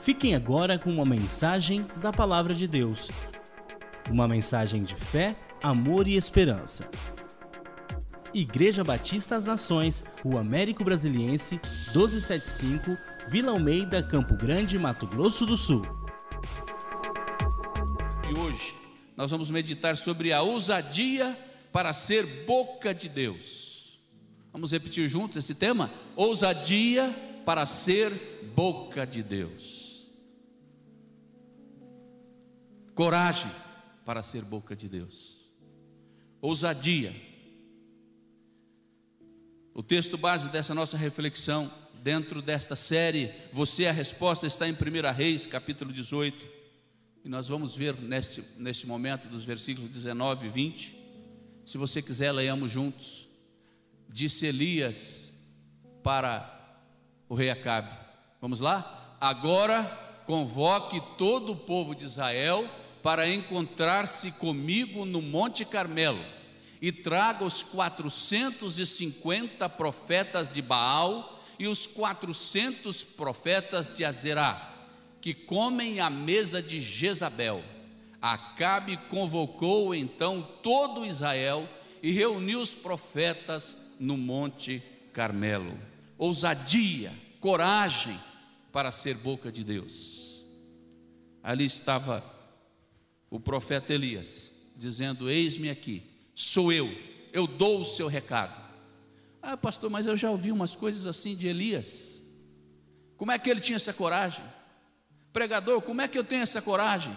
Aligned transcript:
Fiquem 0.00 0.34
agora 0.34 0.78
com 0.78 0.90
uma 0.90 1.04
mensagem 1.04 1.86
da 1.96 2.10
Palavra 2.10 2.54
de 2.54 2.66
Deus. 2.66 3.10
Uma 4.10 4.26
mensagem 4.26 4.82
de 4.82 4.94
fé, 4.94 5.36
amor 5.62 6.08
e 6.08 6.16
esperança. 6.16 6.88
Igreja 8.32 8.84
Batista 8.84 9.34
das 9.34 9.44
Nações, 9.44 10.04
Rua 10.22 10.40
Américo 10.40 10.84
Brasiliense, 10.84 11.60
1275, 11.94 12.96
Vila 13.28 13.52
Almeida, 13.52 14.02
Campo 14.02 14.34
Grande, 14.34 14.78
Mato 14.78 15.06
Grosso 15.06 15.44
do 15.44 15.56
Sul. 15.56 15.82
E 18.30 18.38
hoje 18.38 18.74
nós 19.16 19.30
vamos 19.30 19.50
meditar 19.50 19.96
sobre 19.96 20.32
a 20.32 20.40
ousadia 20.42 21.36
para 21.72 21.92
ser 21.92 22.44
boca 22.46 22.94
de 22.94 23.08
Deus. 23.08 23.98
Vamos 24.52 24.72
repetir 24.72 25.08
juntos 25.08 25.36
esse 25.36 25.54
tema? 25.54 25.90
Ousadia 26.16 27.14
para 27.48 27.64
ser 27.64 28.12
boca 28.54 29.06
de 29.06 29.22
Deus. 29.22 30.06
coragem 32.94 33.50
para 34.04 34.22
ser 34.22 34.42
boca 34.42 34.76
de 34.76 34.86
Deus, 34.86 35.50
ousadia. 36.42 37.16
O 39.72 39.82
texto 39.82 40.18
base 40.18 40.50
dessa 40.50 40.74
nossa 40.74 40.98
reflexão, 40.98 41.72
dentro 42.02 42.42
desta 42.42 42.76
série, 42.76 43.32
Você 43.50 43.86
a 43.86 43.92
Resposta, 43.92 44.46
está 44.46 44.68
em 44.68 44.72
1 44.72 44.76
Reis, 45.16 45.46
capítulo 45.46 45.90
18, 45.90 46.46
e 47.24 47.30
nós 47.30 47.48
vamos 47.48 47.74
ver 47.74 47.94
neste, 47.98 48.44
neste 48.58 48.86
momento 48.86 49.26
dos 49.26 49.46
versículos 49.46 49.88
19 49.90 50.48
e 50.48 50.50
20. 50.50 50.98
Se 51.64 51.78
você 51.78 52.02
quiser, 52.02 52.30
leiamos 52.30 52.70
juntos. 52.70 53.26
Disse 54.06 54.44
Elias 54.44 55.32
para 56.02 56.57
o 57.28 57.34
rei 57.34 57.50
Acabe: 57.50 57.90
Vamos 58.40 58.60
lá? 58.60 59.16
Agora 59.20 59.84
convoque 60.26 61.00
todo 61.16 61.52
o 61.52 61.56
povo 61.56 61.94
de 61.94 62.04
Israel 62.04 62.68
para 63.02 63.28
encontrar-se 63.28 64.32
comigo 64.32 65.04
no 65.04 65.22
Monte 65.22 65.64
Carmelo 65.64 66.22
e 66.80 66.92
traga 66.92 67.44
os 67.44 67.62
450 67.62 69.68
profetas 69.70 70.48
de 70.48 70.62
Baal 70.62 71.40
e 71.58 71.66
os 71.66 71.86
400 71.86 73.02
profetas 73.02 73.96
de 73.96 74.04
Azerá, 74.04 74.72
que 75.20 75.34
comem 75.34 75.98
à 75.98 76.08
mesa 76.08 76.62
de 76.62 76.80
Jezabel. 76.80 77.64
Acabe 78.20 78.96
convocou 79.08 79.94
então 79.94 80.46
todo 80.62 81.04
Israel 81.04 81.68
e 82.02 82.12
reuniu 82.12 82.60
os 82.60 82.74
profetas 82.74 83.76
no 83.98 84.16
Monte 84.16 84.82
Carmelo. 85.12 85.76
Ousadia, 86.18 87.12
coragem 87.40 88.20
para 88.72 88.90
ser 88.92 89.14
boca 89.16 89.50
de 89.50 89.64
Deus. 89.64 90.44
Ali 91.42 91.64
estava 91.64 92.24
o 93.30 93.38
profeta 93.38 93.94
Elias, 93.94 94.52
dizendo: 94.76 95.30
Eis-me 95.30 95.70
aqui, 95.70 96.02
sou 96.34 96.72
eu, 96.72 96.90
eu 97.32 97.46
dou 97.46 97.82
o 97.82 97.86
seu 97.86 98.08
recado. 98.08 98.60
Ah, 99.40 99.56
pastor, 99.56 99.88
mas 99.88 100.04
eu 100.04 100.16
já 100.16 100.30
ouvi 100.30 100.50
umas 100.50 100.74
coisas 100.74 101.06
assim 101.06 101.36
de 101.36 101.46
Elias. 101.46 102.24
Como 103.16 103.32
é 103.32 103.38
que 103.38 103.48
ele 103.48 103.60
tinha 103.60 103.76
essa 103.76 103.92
coragem? 103.92 104.44
Pregador, 105.32 105.80
como 105.82 106.00
é 106.00 106.08
que 106.08 106.18
eu 106.18 106.24
tenho 106.24 106.42
essa 106.42 106.60
coragem? 106.60 107.16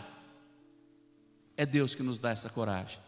É 1.58 1.66
Deus 1.66 1.96
que 1.96 2.04
nos 2.04 2.20
dá 2.20 2.32
essa 2.32 2.50
coragem. 2.50 3.00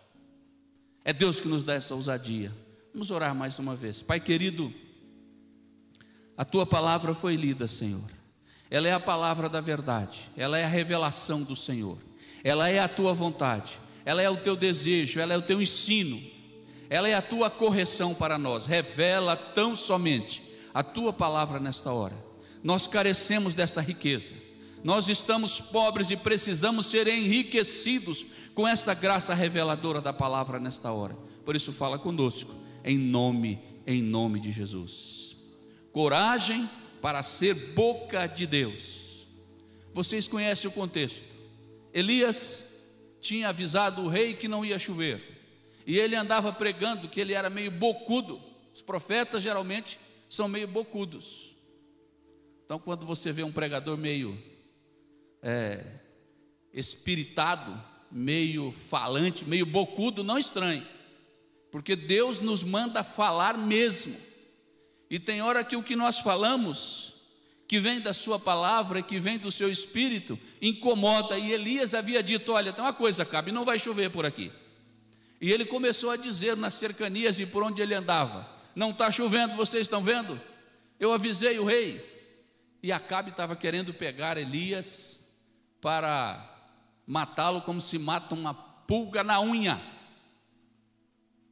É 1.05 1.14
Deus 1.14 1.39
que 1.39 1.47
nos 1.47 1.64
dá 1.64 1.73
essa 1.73 1.95
ousadia. 1.95 2.52
Vamos 2.94 3.11
orar 3.11 3.36
mais 3.36 3.59
uma 3.59 3.75
vez. 3.75 4.02
Pai 4.02 4.19
querido, 4.19 4.73
a 6.38 6.45
tua 6.45 6.66
palavra 6.66 7.14
foi 7.14 7.36
lida, 7.36 7.67
Senhor. 7.67 8.09
Ela 8.70 8.88
é 8.88 8.94
a 8.94 9.00
palavra 9.00 9.48
da 9.48 9.62
verdade, 9.62 10.30
ela 10.36 10.58
é 10.58 10.64
a 10.64 10.67
revelação 10.67 11.44
do 11.44 11.56
Senhor 11.56 11.98
ela 12.44 12.67
é 12.70 12.80
a 12.80 12.89
tua 12.89 13.14
vontade, 13.14 13.80
ela 14.03 14.22
é 14.22 14.30
o 14.30 14.38
teu 14.38 14.56
desejo, 14.56 15.20
ela 15.20 15.34
é 15.34 15.38
o 15.38 15.42
teu 15.42 15.61
ensino, 15.61 16.21
ela 16.89 17.08
é 17.08 17.16
a 17.16 17.21
tua 17.21 17.49
correção 17.49 18.14
para 18.14 18.38
nós. 18.38 18.67
Revela 18.67 19.36
tão 19.36 19.76
somente 19.76 20.44
a 20.73 20.83
tua 20.83 21.14
palavra 21.14 21.60
nesta 21.60 21.92
hora. 21.92 22.16
Nós 22.61 22.86
carecemos 22.86 23.55
desta 23.55 23.82
riqueza. 23.82 24.36
Nós 24.83 25.08
estamos 25.08 25.61
pobres 25.61 26.11
e 26.11 26.17
precisamos 26.17 26.88
ser 26.88 27.08
enriquecidos 27.08 28.26
com 28.54 28.67
esta 28.67 28.94
graça 28.94 29.33
reveladora 29.33 30.02
da 30.02 30.11
palavra 30.11 30.60
nesta 30.60 30.92
hora. 30.92 31.17
Por 31.45 31.55
isso 31.55 31.71
fala 31.71 31.98
conosco 31.98 32.54
em 32.83 32.98
nome 32.98 33.60
em 33.88 34.02
nome 34.02 34.39
de 34.39 34.52
Jesus. 34.52 35.33
Coragem 35.93 36.67
para 37.02 37.21
ser 37.21 37.54
boca 37.54 38.26
de 38.26 38.48
Deus. 38.48 39.27
Vocês 39.93 40.27
conhecem 40.27 40.67
o 40.67 40.73
contexto. 40.73 41.23
Elias 41.93 42.67
tinha 43.21 43.49
avisado 43.49 44.02
o 44.02 44.09
rei 44.09 44.33
que 44.33 44.48
não 44.48 44.65
ia 44.65 44.80
chover, 44.80 45.21
e 45.86 45.98
ele 45.99 46.15
andava 46.15 46.52
pregando 46.52 47.08
que 47.08 47.21
ele 47.21 47.33
era 47.33 47.49
meio 47.49 47.70
bocudo. 47.70 48.42
Os 48.73 48.82
profetas 48.82 49.43
geralmente 49.43 49.99
são 50.27 50.48
meio 50.48 50.67
bocudos. 50.67 51.55
Então, 52.65 52.80
quando 52.80 53.05
você 53.05 53.32
vê 53.32 53.43
um 53.43 53.52
pregador 53.52 53.95
meio 53.95 54.42
é, 55.43 55.86
espiritado, 56.73 57.80
meio 58.11 58.71
falante, 58.71 59.45
meio 59.45 59.65
bocudo, 59.67 60.23
não 60.23 60.39
estranhe, 60.39 60.86
porque 61.71 61.95
Deus 61.95 62.39
nos 62.39 62.64
manda 62.64 63.03
falar 63.03 63.55
mesmo. 63.55 64.33
E 65.09 65.19
tem 65.19 65.41
hora 65.41 65.64
que 65.64 65.75
o 65.75 65.83
que 65.83 65.95
nós 65.95 66.19
falamos 66.19 67.14
que 67.67 67.80
vem 67.80 67.99
da 67.99 68.14
sua 68.14 68.37
palavra, 68.37 69.02
que 69.02 69.19
vem 69.19 69.37
do 69.37 69.52
seu 69.52 69.71
espírito, 69.71 70.37
incomoda. 70.61 71.37
E 71.37 71.52
Elias 71.52 71.93
havia 71.93 72.21
dito: 72.21 72.52
Olha, 72.53 72.71
tem 72.71 72.83
uma 72.83 72.93
coisa, 72.93 73.25
cabe, 73.25 73.52
não 73.52 73.65
vai 73.65 73.80
chover 73.80 74.11
por 74.11 74.25
aqui. 74.25 74.52
E 75.41 75.52
ele 75.52 75.65
começou 75.65 76.11
a 76.11 76.15
dizer 76.15 76.55
nas 76.55 76.75
cercanias 76.75 77.39
e 77.39 77.45
por 77.45 77.64
onde 77.64 77.81
ele 77.81 77.93
andava: 77.93 78.47
Não 78.75 78.91
está 78.91 79.09
chovendo, 79.09 79.55
vocês 79.55 79.83
estão 79.83 80.03
vendo? 80.03 80.39
Eu 80.99 81.11
avisei 81.11 81.58
o 81.58 81.65
rei. 81.65 82.11
E 82.81 82.91
Acabe 82.91 83.31
estava 83.31 83.55
querendo 83.55 83.93
pegar 83.93 84.37
Elias 84.37 85.33
para 85.81 86.49
matá-lo 87.08 87.61
como 87.61 87.80
se 87.81 87.97
mata 87.97 88.35
uma 88.35 88.53
pulga 88.53 89.23
na 89.23 89.41
unha. 89.41 89.81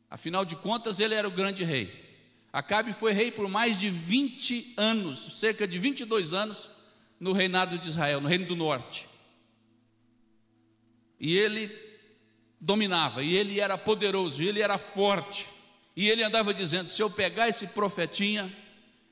Afinal 0.09 0.43
de 0.43 0.55
contas, 0.55 0.99
ele 0.99 1.15
era 1.15 1.27
o 1.27 1.31
grande 1.31 1.63
rei. 1.63 2.10
Acabe 2.53 2.91
foi 2.91 3.13
rei 3.13 3.31
por 3.31 3.47
mais 3.47 3.79
de 3.79 3.89
20 3.89 4.73
anos, 4.75 5.39
cerca 5.39 5.65
de 5.65 5.79
22 5.79 6.33
anos, 6.33 6.69
no 7.19 7.31
reinado 7.31 7.77
de 7.77 7.87
Israel, 7.87 8.19
no 8.19 8.27
reino 8.27 8.45
do 8.45 8.55
norte. 8.55 9.07
E 11.17 11.37
ele 11.37 11.71
dominava, 12.59 13.23
e 13.23 13.35
ele 13.35 13.59
era 13.59 13.77
poderoso, 13.77 14.43
e 14.43 14.49
ele 14.49 14.61
era 14.61 14.77
forte. 14.77 15.47
E 15.95 16.09
ele 16.09 16.23
andava 16.23 16.53
dizendo: 16.53 16.89
se 16.89 17.01
eu 17.01 17.09
pegar 17.09 17.47
esse 17.47 17.67
profetinha, 17.67 18.51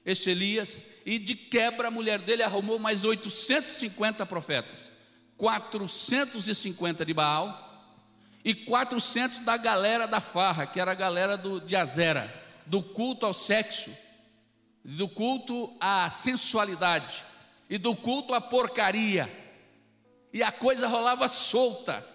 esse 0.05 0.29
Elias, 0.29 0.85
e 1.05 1.17
de 1.17 1.35
quebra 1.35 1.87
a 1.87 1.91
mulher 1.91 2.21
dele 2.21 2.43
arrumou 2.43 2.77
mais 2.77 3.05
850 3.05 4.25
profetas, 4.25 4.91
450 5.37 7.05
de 7.05 7.13
Baal 7.13 7.67
e 8.43 8.53
400 8.53 9.39
da 9.39 9.55
galera 9.55 10.07
da 10.07 10.19
farra, 10.19 10.65
que 10.65 10.79
era 10.79 10.91
a 10.91 10.95
galera 10.95 11.37
do, 11.37 11.61
de 11.61 11.75
Azera 11.75 12.48
do 12.69 12.83
culto 12.83 13.25
ao 13.25 13.33
sexo, 13.33 13.89
do 14.85 15.09
culto 15.09 15.73
à 15.79 16.09
sensualidade 16.09 17.25
e 17.67 17.77
do 17.77 17.95
culto 17.95 18.33
à 18.33 18.39
porcaria. 18.39 19.29
E 20.31 20.43
a 20.43 20.51
coisa 20.51 20.87
rolava 20.87 21.27
solta. 21.27 22.05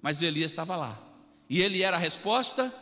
Mas 0.00 0.22
Elias 0.22 0.52
estava 0.52 0.76
lá. 0.76 0.98
E 1.50 1.60
ele 1.60 1.82
era 1.82 1.96
a 1.96 2.00
resposta 2.00 2.72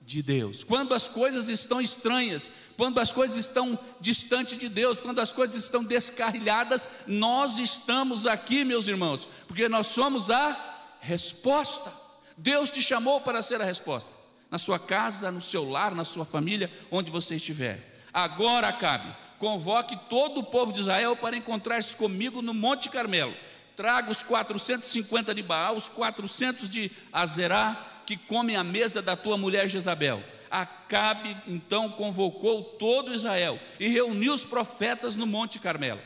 de 0.00 0.22
Deus. 0.22 0.64
Quando 0.64 0.94
as 0.94 1.06
coisas 1.06 1.50
estão 1.50 1.82
estranhas, 1.82 2.50
quando 2.78 2.98
as 2.98 3.12
coisas 3.12 3.36
estão 3.36 3.78
distante 4.00 4.56
de 4.56 4.70
Deus, 4.70 5.00
quando 5.00 5.18
as 5.18 5.32
coisas 5.32 5.62
estão 5.62 5.84
descarrilhadas, 5.84 6.88
nós 7.06 7.58
estamos 7.58 8.26
aqui, 8.26 8.64
meus 8.64 8.88
irmãos, 8.88 9.28
porque 9.46 9.68
nós 9.68 9.88
somos 9.88 10.30
a 10.30 10.96
resposta. 11.00 11.92
Deus 12.38 12.70
te 12.70 12.80
chamou 12.80 13.20
para 13.20 13.42
ser 13.42 13.60
a 13.60 13.64
resposta 13.64 14.17
na 14.50 14.58
sua 14.58 14.78
casa, 14.78 15.30
no 15.30 15.42
seu 15.42 15.68
lar, 15.68 15.94
na 15.94 16.04
sua 16.04 16.24
família, 16.24 16.70
onde 16.90 17.10
você 17.10 17.36
estiver. 17.36 18.00
Agora, 18.12 18.68
Acabe, 18.68 19.14
convoque 19.38 19.96
todo 20.08 20.38
o 20.38 20.44
povo 20.44 20.72
de 20.72 20.80
Israel 20.80 21.16
para 21.16 21.36
encontrar-se 21.36 21.94
comigo 21.94 22.42
no 22.42 22.54
Monte 22.54 22.88
Carmelo. 22.88 23.34
Traga 23.76 24.10
os 24.10 24.22
450 24.22 25.34
de 25.34 25.42
Baal, 25.42 25.76
os 25.76 25.88
400 25.88 26.68
de 26.68 26.90
Azerá, 27.12 28.02
que 28.06 28.16
comem 28.16 28.56
a 28.56 28.64
mesa 28.64 29.00
da 29.00 29.14
tua 29.14 29.36
mulher 29.36 29.68
Jezabel. 29.68 30.22
Acabe 30.50 31.36
então 31.46 31.90
convocou 31.90 32.62
todo 32.62 33.14
Israel 33.14 33.60
e 33.78 33.86
reuniu 33.88 34.32
os 34.32 34.44
profetas 34.44 35.14
no 35.14 35.26
Monte 35.26 35.58
Carmelo. 35.58 36.00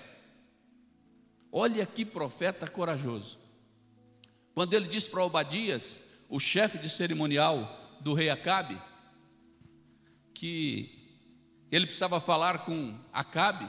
Olha 1.50 1.87
que 1.87 2.05
profeta 2.05 2.67
corajoso. 2.67 3.39
Quando 4.55 4.75
ele 4.75 4.89
disse 4.89 5.09
para 5.09 5.25
Obadias, 5.25 6.03
o 6.29 6.41
chefe 6.41 6.77
de 6.79 6.91
cerimonial, 6.91 7.81
do 8.03 8.15
rei 8.15 8.31
Acabe, 8.31 8.81
que 10.35 10.99
ele 11.71 11.87
precisava 11.87 12.21
falar 12.21 12.65
com 12.65 12.95
Acabe, 13.13 13.69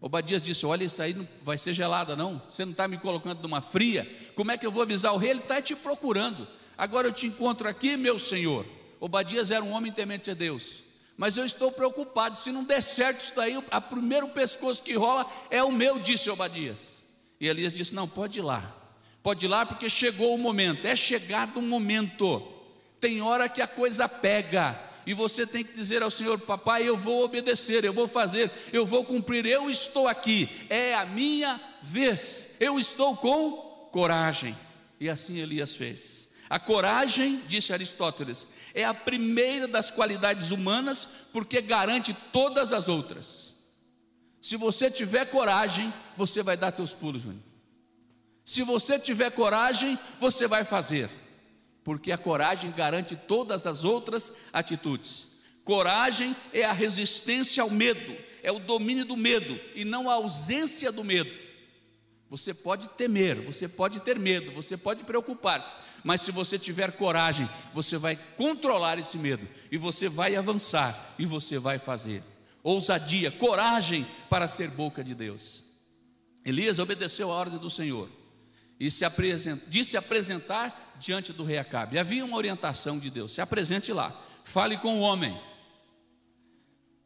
Obadias 0.00 0.40
disse: 0.40 0.64
Olha, 0.64 0.84
isso 0.84 1.02
aí 1.02 1.12
não 1.12 1.26
vai 1.42 1.58
ser 1.58 1.74
gelada, 1.74 2.14
não. 2.14 2.40
Você 2.50 2.64
não 2.64 2.72
está 2.72 2.86
me 2.86 2.98
colocando 2.98 3.42
numa 3.42 3.60
fria. 3.60 4.08
Como 4.34 4.50
é 4.50 4.56
que 4.56 4.64
eu 4.64 4.70
vou 4.70 4.82
avisar 4.82 5.12
o 5.12 5.16
rei? 5.16 5.30
Ele 5.30 5.40
está 5.40 5.60
te 5.60 5.74
procurando. 5.74 6.46
Agora 6.76 7.08
eu 7.08 7.12
te 7.12 7.26
encontro 7.26 7.68
aqui, 7.68 7.96
meu 7.96 8.18
senhor. 8.18 8.64
Obadias 9.00 9.50
era 9.50 9.64
um 9.64 9.72
homem 9.72 9.90
temente 9.90 10.30
a 10.30 10.34
Deus. 10.34 10.84
Mas 11.16 11.36
eu 11.36 11.44
estou 11.44 11.72
preocupado. 11.72 12.38
Se 12.38 12.52
não 12.52 12.62
der 12.62 12.80
certo 12.80 13.20
isso 13.20 13.34
daí, 13.34 13.56
o 13.56 13.62
primeiro 13.90 14.28
pescoço 14.28 14.82
que 14.82 14.94
rola 14.94 15.26
é 15.50 15.62
o 15.62 15.72
meu, 15.72 15.98
disse 15.98 16.30
Obadias. 16.30 17.04
E 17.40 17.48
Elias 17.48 17.72
disse: 17.72 17.94
Não, 17.94 18.08
pode 18.08 18.38
ir 18.38 18.42
lá. 18.42 18.76
Pode 19.20 19.46
ir 19.46 19.48
lá 19.48 19.66
porque 19.66 19.90
chegou 19.90 20.32
o 20.32 20.38
momento. 20.38 20.86
É 20.86 20.94
chegado 20.94 21.58
o 21.58 21.62
momento. 21.62 22.57
Tem 23.00 23.20
hora 23.22 23.48
que 23.48 23.62
a 23.62 23.66
coisa 23.66 24.08
pega 24.08 24.88
e 25.08 25.14
você 25.14 25.46
tem 25.46 25.64
que 25.64 25.72
dizer 25.72 26.02
ao 26.02 26.10
Senhor: 26.10 26.38
Papai, 26.38 26.86
eu 26.86 26.94
vou 26.94 27.24
obedecer, 27.24 27.82
eu 27.82 27.94
vou 27.94 28.06
fazer, 28.06 28.52
eu 28.72 28.84
vou 28.84 29.04
cumprir, 29.06 29.46
eu 29.46 29.70
estou 29.70 30.06
aqui, 30.06 30.50
é 30.68 30.94
a 30.94 31.06
minha 31.06 31.58
vez, 31.80 32.50
eu 32.60 32.78
estou 32.78 33.16
com 33.16 33.88
coragem. 33.90 34.54
E 35.00 35.08
assim 35.08 35.38
Elias 35.38 35.74
fez. 35.74 36.28
A 36.50 36.58
coragem, 36.58 37.42
disse 37.48 37.72
Aristóteles, 37.72 38.46
é 38.74 38.84
a 38.84 38.92
primeira 38.92 39.66
das 39.66 39.90
qualidades 39.90 40.50
humanas 40.50 41.08
porque 41.32 41.62
garante 41.62 42.14
todas 42.30 42.70
as 42.72 42.86
outras. 42.86 43.54
Se 44.42 44.56
você 44.56 44.90
tiver 44.90 45.24
coragem, 45.26 45.92
você 46.18 46.42
vai 46.42 46.56
dar 46.56 46.72
teus 46.72 46.92
pulos, 46.92 47.22
Júnior. 47.22 47.42
Se 48.44 48.62
você 48.62 48.98
tiver 48.98 49.30
coragem, 49.30 49.98
você 50.20 50.46
vai 50.46 50.64
fazer 50.64 51.08
porque 51.88 52.12
a 52.12 52.18
coragem 52.18 52.70
garante 52.70 53.16
todas 53.16 53.66
as 53.66 53.82
outras 53.82 54.30
atitudes. 54.52 55.26
Coragem 55.64 56.36
é 56.52 56.62
a 56.62 56.70
resistência 56.70 57.62
ao 57.62 57.70
medo, 57.70 58.14
é 58.42 58.52
o 58.52 58.58
domínio 58.58 59.06
do 59.06 59.16
medo 59.16 59.58
e 59.74 59.86
não 59.86 60.10
a 60.10 60.12
ausência 60.12 60.92
do 60.92 61.02
medo. 61.02 61.30
Você 62.28 62.52
pode 62.52 62.88
temer, 62.88 63.40
você 63.40 63.66
pode 63.66 64.00
ter 64.00 64.18
medo, 64.18 64.52
você 64.52 64.76
pode 64.76 65.02
preocupar-se, 65.02 65.74
mas 66.04 66.20
se 66.20 66.30
você 66.30 66.58
tiver 66.58 66.92
coragem, 66.92 67.48
você 67.72 67.96
vai 67.96 68.16
controlar 68.36 68.98
esse 68.98 69.16
medo 69.16 69.48
e 69.72 69.78
você 69.78 70.10
vai 70.10 70.36
avançar 70.36 71.14
e 71.18 71.24
você 71.24 71.58
vai 71.58 71.78
fazer. 71.78 72.22
Ousadia, 72.62 73.30
coragem 73.30 74.06
para 74.28 74.46
ser 74.46 74.68
boca 74.68 75.02
de 75.02 75.14
Deus. 75.14 75.64
Elias 76.44 76.78
obedeceu 76.78 77.32
a 77.32 77.34
ordem 77.34 77.58
do 77.58 77.70
Senhor 77.70 78.10
e 78.78 78.90
se 78.90 79.04
apresent, 79.04 79.60
disse 79.66 79.96
apresentar 79.96 80.96
diante 81.00 81.32
do 81.32 81.44
rei 81.44 81.58
Acabe. 81.58 81.98
Havia 81.98 82.24
uma 82.24 82.36
orientação 82.36 82.98
de 82.98 83.10
Deus: 83.10 83.32
se 83.32 83.40
apresente 83.40 83.92
lá, 83.92 84.18
fale 84.44 84.76
com 84.76 84.98
o 84.98 85.00
homem. 85.00 85.38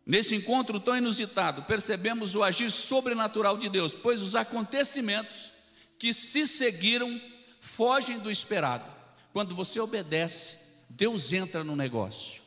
Nesse 0.05 0.35
encontro 0.35 0.81
tão 0.81 0.97
inusitado, 0.97 1.63
percebemos 1.63 2.35
o 2.35 2.43
agir 2.43 2.71
sobrenatural 2.71 3.57
de 3.57 3.69
Deus, 3.69 3.95
pois 3.95 4.21
os 4.21 4.35
acontecimentos 4.35 5.53
que 5.99 6.13
se 6.13 6.47
seguiram 6.47 7.21
fogem 7.61 8.19
do 8.19 8.31
esperado. 8.31 8.85
Quando 9.33 9.55
você 9.55 9.79
obedece, 9.79 10.59
Deus 10.91 11.33
entra 11.33 11.63
no 11.63 11.77
negócio. 11.77 12.43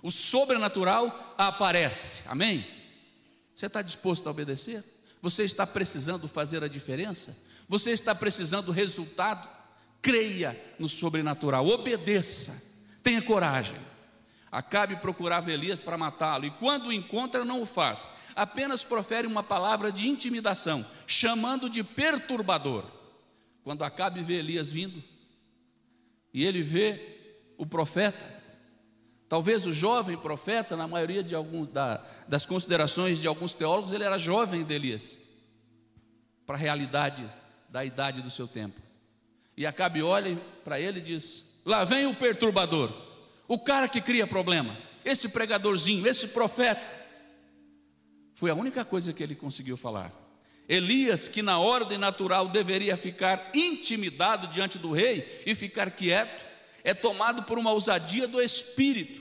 O 0.00 0.10
sobrenatural 0.10 1.34
aparece. 1.36 2.22
Amém? 2.26 2.64
Você 3.54 3.66
está 3.66 3.82
disposto 3.82 4.26
a 4.26 4.30
obedecer? 4.30 4.82
Você 5.20 5.42
está 5.42 5.66
precisando 5.66 6.26
fazer 6.28 6.62
a 6.62 6.68
diferença? 6.68 7.36
Você 7.70 7.92
está 7.92 8.12
precisando 8.16 8.66
do 8.66 8.72
resultado? 8.72 9.48
Creia 10.02 10.60
no 10.76 10.88
sobrenatural, 10.88 11.68
obedeça, 11.68 12.60
tenha 13.00 13.22
coragem. 13.22 13.78
Acabe 14.50 14.96
procurava 14.96 15.52
Elias 15.52 15.80
para 15.80 15.96
matá-lo, 15.96 16.44
e 16.46 16.50
quando 16.50 16.88
o 16.88 16.92
encontra, 16.92 17.44
não 17.44 17.62
o 17.62 17.66
faz, 17.66 18.10
apenas 18.34 18.82
profere 18.82 19.24
uma 19.24 19.44
palavra 19.44 19.92
de 19.92 20.08
intimidação, 20.08 20.84
chamando 21.06 21.70
de 21.70 21.84
perturbador. 21.84 22.84
Quando 23.62 23.84
Acabe 23.84 24.20
vê 24.20 24.40
Elias 24.40 24.72
vindo, 24.72 25.00
e 26.34 26.44
ele 26.44 26.64
vê 26.64 27.44
o 27.56 27.64
profeta, 27.64 28.42
talvez 29.28 29.64
o 29.64 29.72
jovem 29.72 30.16
profeta, 30.16 30.76
na 30.76 30.88
maioria 30.88 31.22
de 31.22 31.36
alguns, 31.36 31.68
da, 31.68 32.04
das 32.26 32.44
considerações 32.44 33.20
de 33.20 33.28
alguns 33.28 33.54
teólogos, 33.54 33.92
ele 33.92 34.02
era 34.02 34.18
jovem 34.18 34.64
de 34.64 34.74
Elias, 34.74 35.20
para 36.44 36.56
a 36.56 36.58
realidade 36.58 37.38
da 37.70 37.84
idade 37.84 38.20
do 38.20 38.30
seu 38.30 38.48
tempo. 38.48 38.80
E 39.56 39.64
Acabe 39.64 40.02
olha 40.02 40.36
para 40.64 40.80
ele 40.80 40.98
e 40.98 41.02
diz: 41.02 41.44
Lá 41.64 41.84
vem 41.84 42.06
o 42.06 42.14
perturbador, 42.14 42.90
o 43.46 43.58
cara 43.58 43.88
que 43.88 44.00
cria 44.00 44.26
problema, 44.26 44.76
esse 45.04 45.28
pregadorzinho, 45.28 46.06
esse 46.06 46.28
profeta. 46.28 47.00
Foi 48.34 48.50
a 48.50 48.54
única 48.54 48.84
coisa 48.84 49.12
que 49.12 49.22
ele 49.22 49.34
conseguiu 49.34 49.76
falar. 49.76 50.12
Elias, 50.68 51.28
que 51.28 51.42
na 51.42 51.58
ordem 51.58 51.98
natural 51.98 52.48
deveria 52.48 52.96
ficar 52.96 53.50
intimidado 53.52 54.46
diante 54.46 54.78
do 54.78 54.92
rei 54.92 55.42
e 55.44 55.54
ficar 55.54 55.90
quieto, 55.90 56.44
é 56.84 56.94
tomado 56.94 57.42
por 57.42 57.58
uma 57.58 57.72
ousadia 57.72 58.26
do 58.26 58.40
espírito. 58.40 59.20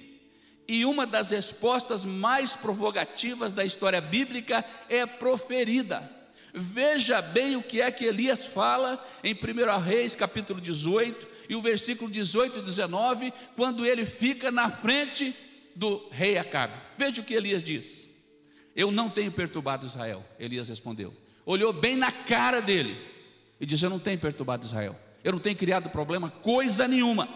E 0.67 0.85
uma 0.85 1.07
das 1.07 1.31
respostas 1.31 2.05
mais 2.05 2.55
provocativas 2.55 3.51
da 3.51 3.65
história 3.65 3.99
bíblica 3.99 4.63
é 4.87 5.05
proferida. 5.07 6.18
Veja 6.53 7.21
bem 7.21 7.55
o 7.55 7.63
que 7.63 7.81
é 7.81 7.91
que 7.91 8.05
Elias 8.05 8.45
fala 8.45 9.03
em 9.23 9.33
1 9.33 9.79
Reis, 9.79 10.15
capítulo 10.15 10.59
18, 10.59 11.27
e 11.47 11.55
o 11.55 11.61
versículo 11.61 12.09
18 12.09 12.59
e 12.59 12.61
19, 12.61 13.33
quando 13.55 13.85
ele 13.85 14.05
fica 14.05 14.51
na 14.51 14.69
frente 14.69 15.35
do 15.75 16.07
rei 16.11 16.37
Acabe. 16.37 16.73
Veja 16.97 17.21
o 17.21 17.23
que 17.23 17.33
Elias 17.33 17.63
diz: 17.63 18.09
Eu 18.75 18.91
não 18.91 19.09
tenho 19.09 19.31
perturbado 19.31 19.85
Israel. 19.85 20.25
Elias 20.39 20.69
respondeu. 20.69 21.13
Olhou 21.45 21.71
bem 21.71 21.95
na 21.95 22.11
cara 22.11 22.61
dele 22.61 22.97
e 23.59 23.65
disse: 23.65 23.85
Eu 23.85 23.89
não 23.89 23.99
tenho 23.99 24.19
perturbado 24.19 24.65
Israel. 24.65 24.99
Eu 25.23 25.33
não 25.33 25.39
tenho 25.39 25.55
criado 25.55 25.89
problema, 25.89 26.29
coisa 26.29 26.87
nenhuma. 26.87 27.27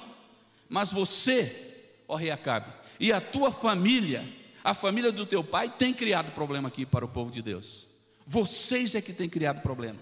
Mas 0.70 0.92
você, 0.92 2.04
ó 2.08 2.16
rei 2.16 2.32
Acabe, 2.32 2.72
e 3.00 3.12
a 3.12 3.22
tua 3.22 3.52
família, 3.52 4.28
a 4.64 4.74
família 4.74 5.12
do 5.12 5.26
teu 5.26 5.44
pai, 5.44 5.70
tem 5.70 5.94
criado 5.94 6.32
problema 6.32 6.70
aqui 6.70 6.86
para 6.86 7.06
o 7.06 7.10
povo 7.10 7.32
de 7.32 7.42
Deus. 7.42 7.88
Vocês 8.26 8.96
é 8.96 9.02
que 9.02 9.14
têm 9.14 9.30
criado 9.30 9.62
problema, 9.62 10.00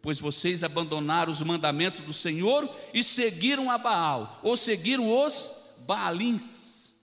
pois 0.00 0.18
vocês 0.18 0.62
abandonaram 0.62 1.32
os 1.32 1.42
mandamentos 1.42 2.00
do 2.00 2.12
Senhor 2.12 2.68
e 2.94 3.02
seguiram 3.02 3.70
a 3.70 3.78
Baal, 3.78 4.38
ou 4.42 4.56
seguiram 4.56 5.10
os 5.10 5.74
Baalins. 5.86 6.94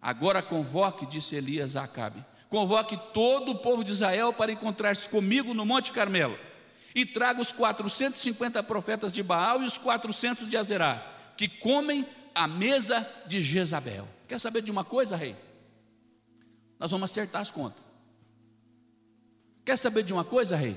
Agora 0.00 0.42
convoque, 0.42 1.06
disse 1.06 1.34
Elias 1.34 1.76
a 1.76 1.84
Acabe, 1.84 2.24
convoque 2.50 2.98
todo 3.12 3.52
o 3.52 3.58
povo 3.58 3.82
de 3.82 3.92
Israel 3.92 4.32
para 4.32 4.52
encontrar-se 4.52 5.08
comigo 5.08 5.54
no 5.54 5.64
Monte 5.64 5.90
Carmelo, 5.92 6.38
e 6.94 7.04
traga 7.04 7.40
os 7.40 7.52
450 7.52 8.62
profetas 8.62 9.12
de 9.12 9.22
Baal 9.22 9.62
e 9.62 9.66
os 9.66 9.78
400 9.78 10.48
de 10.48 10.56
Azerá, 10.56 11.10
que 11.36 11.48
comem 11.48 12.06
a 12.34 12.46
mesa 12.46 13.08
de 13.26 13.40
Jezabel. 13.40 14.08
Quer 14.28 14.38
saber 14.38 14.62
de 14.62 14.70
uma 14.70 14.84
coisa, 14.84 15.16
rei? 15.16 15.34
Nós 16.78 16.90
vamos 16.90 17.10
acertar 17.10 17.42
as 17.42 17.50
contas. 17.50 17.83
Quer 19.64 19.78
saber 19.78 20.02
de 20.02 20.12
uma 20.12 20.24
coisa, 20.24 20.56
rei? 20.56 20.76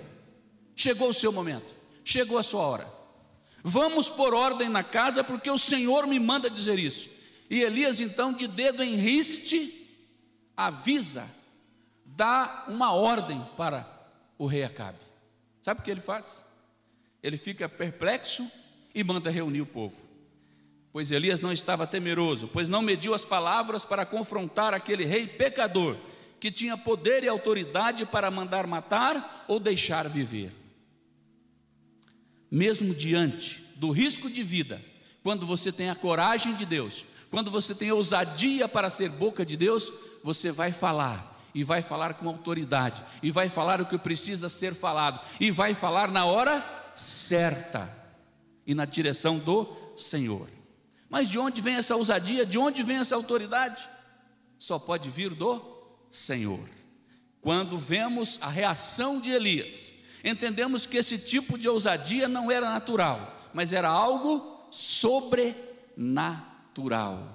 Chegou 0.75 1.09
o 1.09 1.13
seu 1.13 1.31
momento, 1.31 1.75
chegou 2.03 2.37
a 2.37 2.43
sua 2.43 2.61
hora. 2.61 2.97
Vamos 3.63 4.09
por 4.09 4.33
ordem 4.33 4.69
na 4.69 4.83
casa, 4.83 5.23
porque 5.23 5.49
o 5.49 5.57
Senhor 5.57 6.07
me 6.07 6.19
manda 6.19 6.49
dizer 6.49 6.79
isso. 6.79 7.09
E 7.49 7.61
Elias, 7.61 7.99
então, 7.99 8.31
de 8.31 8.47
dedo 8.47 8.83
em 8.83 8.95
riste, 8.95 9.73
avisa, 10.55 11.27
dá 12.05 12.65
uma 12.67 12.93
ordem 12.93 13.45
para 13.57 13.85
o 14.37 14.45
rei 14.45 14.63
Acabe. 14.63 14.99
Sabe 15.61 15.81
o 15.81 15.83
que 15.83 15.91
ele 15.91 15.99
faz? 15.99 16.45
Ele 17.21 17.37
fica 17.37 17.67
perplexo 17.67 18.49
e 18.95 19.03
manda 19.03 19.29
reunir 19.29 19.61
o 19.61 19.65
povo. 19.65 19.99
Pois 20.93 21.11
Elias 21.11 21.41
não 21.41 21.51
estava 21.51 21.85
temeroso, 21.85 22.47
pois 22.47 22.69
não 22.69 22.81
mediu 22.81 23.13
as 23.13 23.25
palavras 23.25 23.83
para 23.83 24.05
confrontar 24.05 24.73
aquele 24.73 25.03
rei 25.03 25.27
pecador 25.27 25.97
que 26.39 26.51
tinha 26.51 26.77
poder 26.77 27.23
e 27.23 27.27
autoridade 27.27 28.05
para 28.05 28.29
mandar 28.29 28.67
matar 28.67 29.45
ou 29.47 29.59
deixar 29.59 30.07
viver. 30.07 30.53
Mesmo 32.49 32.93
diante 32.93 33.63
do 33.75 33.91
risco 33.91 34.29
de 34.29 34.43
vida, 34.43 34.83
quando 35.23 35.45
você 35.45 35.71
tem 35.71 35.89
a 35.89 35.95
coragem 35.95 36.53
de 36.55 36.65
Deus, 36.65 37.05
quando 37.29 37.51
você 37.51 37.75
tem 37.75 37.91
ousadia 37.91 38.67
para 38.67 38.89
ser 38.89 39.09
boca 39.09 39.45
de 39.45 39.57
Deus, 39.57 39.91
você 40.23 40.51
vai 40.51 40.71
falar, 40.71 41.35
e 41.53 41.63
vai 41.63 41.81
falar 41.81 42.13
com 42.13 42.27
autoridade, 42.27 43.03
e 43.21 43.31
vai 43.31 43.49
falar 43.49 43.81
o 43.81 43.85
que 43.85 43.97
precisa 43.97 44.47
ser 44.47 44.73
falado, 44.73 45.19
e 45.39 45.51
vai 45.51 45.73
falar 45.73 46.09
na 46.09 46.25
hora 46.25 46.63
certa 46.95 47.93
e 48.65 48.73
na 48.73 48.85
direção 48.85 49.37
do 49.37 49.67
Senhor. 49.95 50.49
Mas 51.09 51.29
de 51.29 51.39
onde 51.39 51.61
vem 51.61 51.75
essa 51.75 51.95
ousadia? 51.95 52.45
De 52.45 52.57
onde 52.57 52.83
vem 52.83 52.97
essa 52.97 53.15
autoridade? 53.15 53.89
Só 54.57 54.77
pode 54.79 55.09
vir 55.09 55.33
do 55.33 55.76
Senhor. 56.11 56.69
Quando 57.41 57.77
vemos 57.77 58.37
a 58.41 58.49
reação 58.49 59.21
de 59.21 59.31
Elias, 59.31 59.93
entendemos 60.23 60.85
que 60.85 60.97
esse 60.97 61.17
tipo 61.17 61.57
de 61.57 61.67
ousadia 61.69 62.27
não 62.27 62.51
era 62.51 62.69
natural, 62.69 63.35
mas 63.53 63.73
era 63.73 63.87
algo 63.87 64.67
sobrenatural. 64.69 67.33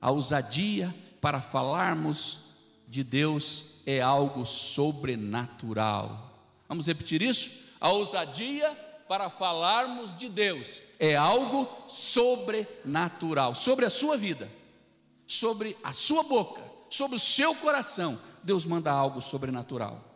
A 0.00 0.10
ousadia 0.10 0.94
para 1.20 1.40
falarmos 1.40 2.40
de 2.88 3.04
Deus 3.04 3.66
é 3.86 4.00
algo 4.00 4.44
sobrenatural. 4.44 6.30
Vamos 6.68 6.86
repetir 6.86 7.22
isso? 7.22 7.62
A 7.80 7.90
ousadia 7.90 8.70
para 9.08 9.28
falarmos 9.28 10.16
de 10.16 10.28
Deus 10.28 10.82
é 10.98 11.14
algo 11.14 11.68
sobrenatural 11.86 13.54
sobre 13.54 13.84
a 13.84 13.90
sua 13.90 14.16
vida, 14.16 14.50
sobre 15.26 15.76
a 15.82 15.92
sua 15.92 16.22
boca, 16.22 16.62
sobre 16.92 17.16
o 17.16 17.20
seu 17.20 17.54
coração. 17.54 18.18
Deus 18.42 18.66
manda 18.66 18.90
algo 18.90 19.20
sobrenatural. 19.20 20.12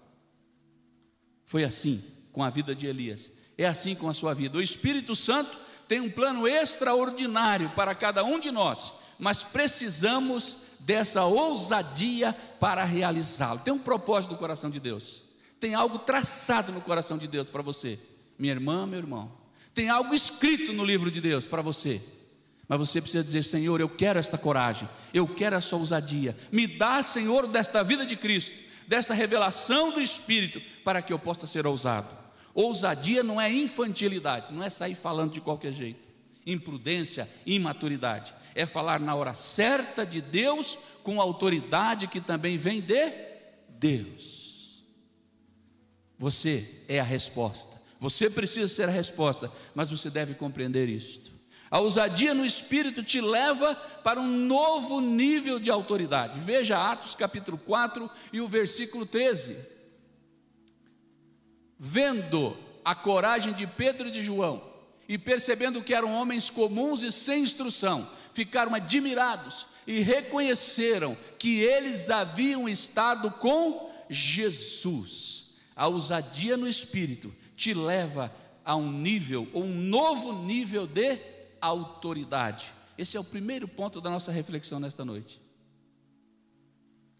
Foi 1.44 1.64
assim 1.64 2.04
com 2.32 2.42
a 2.42 2.50
vida 2.50 2.74
de 2.74 2.86
Elias, 2.86 3.32
é 3.56 3.66
assim 3.66 3.94
com 3.94 4.08
a 4.08 4.14
sua 4.14 4.34
vida. 4.34 4.58
O 4.58 4.62
Espírito 4.62 5.16
Santo 5.16 5.56
tem 5.88 6.00
um 6.00 6.10
plano 6.10 6.46
extraordinário 6.46 7.70
para 7.70 7.94
cada 7.94 8.22
um 8.24 8.38
de 8.38 8.50
nós, 8.50 8.92
mas 9.18 9.42
precisamos 9.42 10.58
dessa 10.80 11.24
ousadia 11.24 12.32
para 12.60 12.84
realizá-lo. 12.84 13.60
Tem 13.60 13.72
um 13.72 13.78
propósito 13.78 14.34
do 14.34 14.38
coração 14.38 14.68
de 14.68 14.78
Deus, 14.78 15.24
tem 15.58 15.74
algo 15.74 15.98
traçado 15.98 16.72
no 16.72 16.80
coração 16.80 17.16
de 17.16 17.26
Deus 17.26 17.48
para 17.48 17.62
você, 17.62 17.98
minha 18.38 18.52
irmã, 18.52 18.86
meu 18.86 18.98
irmão. 18.98 19.32
Tem 19.72 19.88
algo 19.88 20.14
escrito 20.14 20.72
no 20.72 20.84
livro 20.84 21.10
de 21.10 21.20
Deus 21.20 21.46
para 21.46 21.62
você. 21.62 22.02
Mas 22.68 22.78
você 22.78 23.00
precisa 23.00 23.22
dizer: 23.22 23.44
Senhor, 23.44 23.80
eu 23.80 23.88
quero 23.88 24.18
esta 24.18 24.36
coragem, 24.36 24.88
eu 25.14 25.26
quero 25.26 25.56
essa 25.56 25.76
ousadia. 25.76 26.36
Me 26.50 26.66
dá, 26.66 27.02
Senhor, 27.02 27.46
desta 27.46 27.82
vida 27.82 28.04
de 28.04 28.16
Cristo, 28.16 28.60
desta 28.86 29.14
revelação 29.14 29.92
do 29.92 30.00
Espírito, 30.00 30.60
para 30.84 31.00
que 31.00 31.12
eu 31.12 31.18
possa 31.18 31.46
ser 31.46 31.66
ousado. 31.66 32.16
Ousadia 32.54 33.22
não 33.22 33.40
é 33.40 33.52
infantilidade, 33.52 34.52
não 34.52 34.62
é 34.62 34.70
sair 34.70 34.94
falando 34.94 35.32
de 35.32 35.40
qualquer 35.40 35.72
jeito. 35.72 36.08
Imprudência, 36.46 37.28
imaturidade. 37.44 38.34
É 38.54 38.64
falar 38.64 38.98
na 38.98 39.14
hora 39.14 39.34
certa 39.34 40.06
de 40.06 40.20
Deus, 40.20 40.78
com 41.02 41.20
autoridade 41.20 42.06
que 42.06 42.20
também 42.20 42.56
vem 42.56 42.80
de 42.80 43.12
Deus. 43.68 44.82
Você 46.18 46.82
é 46.88 46.98
a 46.98 47.04
resposta. 47.04 47.76
Você 48.00 48.30
precisa 48.30 48.68
ser 48.68 48.88
a 48.88 48.92
resposta, 48.92 49.52
mas 49.74 49.90
você 49.90 50.08
deve 50.08 50.34
compreender 50.34 50.88
isto. 50.88 51.35
A 51.70 51.80
ousadia 51.80 52.32
no 52.32 52.44
espírito 52.44 53.02
te 53.02 53.20
leva 53.20 53.74
para 53.74 54.20
um 54.20 54.26
novo 54.26 55.00
nível 55.00 55.58
de 55.58 55.70
autoridade. 55.70 56.38
Veja 56.38 56.78
Atos 56.78 57.14
capítulo 57.14 57.58
4 57.58 58.10
e 58.32 58.40
o 58.40 58.48
versículo 58.48 59.04
13 59.04 59.76
vendo 61.78 62.56
a 62.84 62.94
coragem 62.94 63.52
de 63.52 63.66
Pedro 63.66 64.08
e 64.08 64.10
de 64.10 64.22
João, 64.22 64.62
e 65.08 65.18
percebendo 65.18 65.82
que 65.82 65.94
eram 65.94 66.12
homens 66.12 66.50
comuns 66.50 67.02
e 67.02 67.12
sem 67.12 67.42
instrução, 67.42 68.08
ficaram 68.32 68.74
admirados 68.74 69.66
e 69.86 70.00
reconheceram 70.00 71.16
que 71.38 71.60
eles 71.60 72.10
haviam 72.10 72.68
estado 72.68 73.30
com 73.30 73.90
Jesus. 74.08 75.46
A 75.74 75.86
ousadia 75.86 76.56
no 76.56 76.66
espírito 76.66 77.32
te 77.54 77.72
leva 77.72 78.32
a 78.64 78.74
um 78.74 78.90
nível, 78.90 79.46
um 79.54 79.66
novo 79.66 80.32
nível 80.44 80.86
de 80.86 81.16
autoridade. 81.66 82.72
Esse 82.96 83.16
é 83.16 83.20
o 83.20 83.24
primeiro 83.24 83.68
ponto 83.68 84.00
da 84.00 84.08
nossa 84.08 84.32
reflexão 84.32 84.80
nesta 84.80 85.04
noite. 85.04 85.40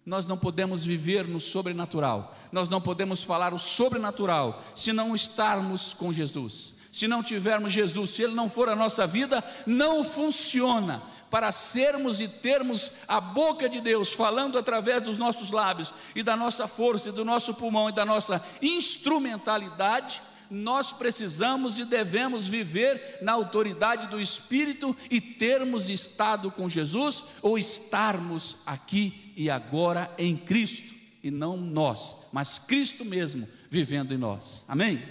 Nós 0.05 0.25
não 0.25 0.39
podemos 0.39 0.85
viver 0.85 1.27
no 1.27 1.41
sobrenatural, 1.41 2.35
nós 2.53 2.69
não 2.69 2.81
podemos 2.81 3.25
falar 3.25 3.53
o 3.53 3.59
sobrenatural 3.59 4.63
se 4.75 4.93
não 4.93 5.17
estarmos 5.17 5.93
com 5.93 6.13
Jesus. 6.13 6.75
Se 6.93 7.07
não 7.07 7.23
tivermos 7.23 7.73
Jesus, 7.73 8.11
se 8.11 8.23
Ele 8.23 8.35
não 8.35 8.49
for 8.49 8.71
a 8.71 8.77
nossa 8.77 9.07
vida, 9.07 9.45
não 9.67 10.03
funciona. 10.03 11.03
Para 11.29 11.53
sermos 11.53 12.21
e 12.21 12.29
termos 12.29 12.93
a 13.07 13.21
boca 13.21 13.69
de 13.69 13.83
Deus 13.83 14.13
falando 14.13 14.57
através 14.57 15.03
dos 15.03 15.19
nossos 15.19 15.51
lábios 15.51 15.93
e 16.15 16.23
da 16.23 16.37
nossa 16.37 16.67
força, 16.67 17.11
e 17.11 17.13
do 17.13 17.25
nosso 17.25 17.53
pulmão 17.53 17.91
e 17.91 17.93
da 17.93 18.05
nossa 18.05 18.43
instrumentalidade, 18.63 20.23
nós 20.51 20.93
precisamos 20.93 21.79
e 21.79 21.85
devemos 21.85 22.47
viver 22.47 23.19
na 23.23 23.33
autoridade 23.33 24.07
do 24.09 24.21
Espírito 24.21 24.97
e 25.11 25.21
termos 25.21 25.91
estado 25.91 26.51
com 26.51 26.69
Jesus 26.69 27.25
ou 27.43 27.59
estarmos 27.59 28.59
aqui 28.65 29.33
e 29.37 29.51
agora 29.51 30.13
em 30.17 30.37
Cristo, 30.37 30.95
e 31.23 31.31
não 31.31 31.57
nós, 31.57 32.17
mas 32.33 32.59
Cristo 32.59 33.05
mesmo 33.05 33.49
vivendo 33.69 34.15
em 34.15 34.19
nós. 34.19 34.65
Amém? 34.69 35.03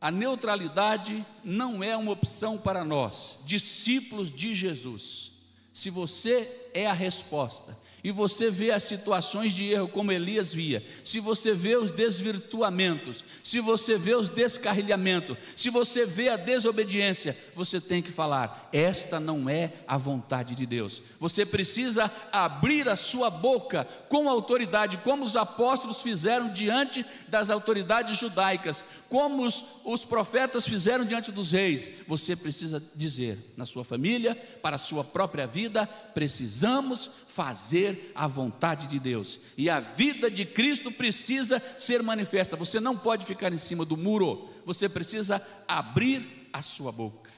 A 0.00 0.10
neutralidade 0.10 1.24
não 1.44 1.82
é 1.82 1.96
uma 1.96 2.10
opção 2.10 2.58
para 2.58 2.84
nós, 2.84 3.38
discípulos 3.44 4.34
de 4.34 4.54
Jesus. 4.54 5.32
Se 5.72 5.90
você 5.90 6.70
é 6.74 6.86
a 6.86 6.92
resposta, 6.92 7.78
e 8.04 8.10
você 8.10 8.50
vê 8.50 8.72
as 8.72 8.82
situações 8.82 9.52
de 9.52 9.70
erro 9.70 9.86
como 9.86 10.10
Elias 10.10 10.52
via, 10.52 10.84
se 11.04 11.20
você 11.20 11.54
vê 11.54 11.76
os 11.76 11.92
desvirtuamentos, 11.92 13.24
se 13.44 13.60
você 13.60 13.96
vê 13.96 14.14
os 14.14 14.28
descarrilhamentos, 14.28 15.36
se 15.54 15.70
você 15.70 16.04
vê 16.04 16.28
a 16.28 16.36
desobediência, 16.36 17.36
você 17.54 17.80
tem 17.80 18.02
que 18.02 18.10
falar: 18.10 18.68
esta 18.72 19.20
não 19.20 19.48
é 19.48 19.72
a 19.86 19.96
vontade 19.96 20.56
de 20.56 20.66
Deus. 20.66 21.00
Você 21.20 21.46
precisa 21.46 22.10
abrir 22.32 22.88
a 22.88 22.96
sua 22.96 23.30
boca 23.30 23.86
com 24.08 24.28
autoridade, 24.28 24.96
como 24.98 25.24
os 25.24 25.36
apóstolos 25.36 26.02
fizeram 26.02 26.52
diante 26.52 27.06
das 27.28 27.50
autoridades 27.50 28.18
judaicas, 28.18 28.84
como 29.08 29.46
os, 29.46 29.64
os 29.84 30.04
profetas 30.04 30.66
fizeram 30.66 31.04
diante 31.04 31.30
dos 31.30 31.52
reis. 31.52 31.88
Você 32.08 32.34
precisa 32.34 32.82
dizer 32.96 33.52
na 33.56 33.64
sua 33.64 33.84
família, 33.84 34.34
para 34.60 34.76
a 34.76 34.78
sua 34.78 35.04
própria 35.04 35.46
vida, 35.46 35.86
precisamos 35.86 37.10
fazer 37.28 37.91
a 38.14 38.26
vontade 38.26 38.86
de 38.86 38.98
Deus. 38.98 39.40
E 39.56 39.68
a 39.70 39.80
vida 39.80 40.30
de 40.30 40.44
Cristo 40.44 40.90
precisa 40.90 41.62
ser 41.78 42.02
manifesta. 42.02 42.56
Você 42.56 42.80
não 42.80 42.96
pode 42.96 43.26
ficar 43.26 43.52
em 43.52 43.58
cima 43.58 43.84
do 43.84 43.96
muro, 43.96 44.48
você 44.64 44.88
precisa 44.88 45.40
abrir 45.66 46.48
a 46.52 46.62
sua 46.62 46.92
boca. 46.92 47.30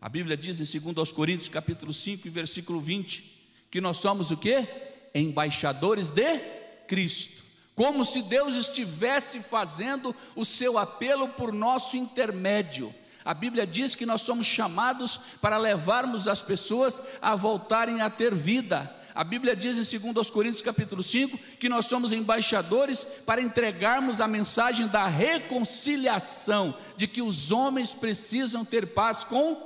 A 0.00 0.08
Bíblia 0.08 0.36
diz 0.36 0.60
em 0.60 0.92
2 0.92 1.12
Coríntios, 1.12 1.48
capítulo 1.48 1.92
5, 1.92 2.30
versículo 2.30 2.80
20, 2.80 3.38
que 3.70 3.80
nós 3.80 3.96
somos 3.96 4.30
o 4.30 4.36
que? 4.36 4.66
Embaixadores 5.14 6.10
de 6.10 6.38
Cristo. 6.86 7.42
Como 7.74 8.04
se 8.04 8.22
Deus 8.22 8.56
estivesse 8.56 9.40
fazendo 9.40 10.14
o 10.34 10.44
seu 10.44 10.78
apelo 10.78 11.28
por 11.28 11.52
nosso 11.52 11.96
intermédio. 11.96 12.94
A 13.24 13.34
Bíblia 13.34 13.66
diz 13.66 13.94
que 13.94 14.06
nós 14.06 14.22
somos 14.22 14.46
chamados 14.46 15.20
para 15.40 15.58
levarmos 15.58 16.26
as 16.26 16.40
pessoas 16.40 17.02
a 17.20 17.36
voltarem 17.36 18.00
a 18.00 18.08
ter 18.08 18.34
vida. 18.34 18.90
A 19.18 19.24
Bíblia 19.24 19.56
diz 19.56 19.92
em 19.92 20.12
2 20.12 20.30
Coríntios 20.30 20.62
capítulo 20.62 21.02
5 21.02 21.36
que 21.58 21.68
nós 21.68 21.86
somos 21.86 22.12
embaixadores 22.12 23.02
para 23.26 23.42
entregarmos 23.42 24.20
a 24.20 24.28
mensagem 24.28 24.86
da 24.86 25.08
reconciliação, 25.08 26.72
de 26.96 27.08
que 27.08 27.20
os 27.20 27.50
homens 27.50 27.92
precisam 27.92 28.64
ter 28.64 28.94
paz 28.94 29.24
com 29.24 29.60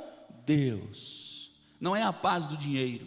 Deus. 0.47 1.53
Não 1.79 1.95
é 1.95 2.03
a 2.03 2.15
paz 2.15 2.47
do 2.47 2.57
dinheiro, 2.57 3.07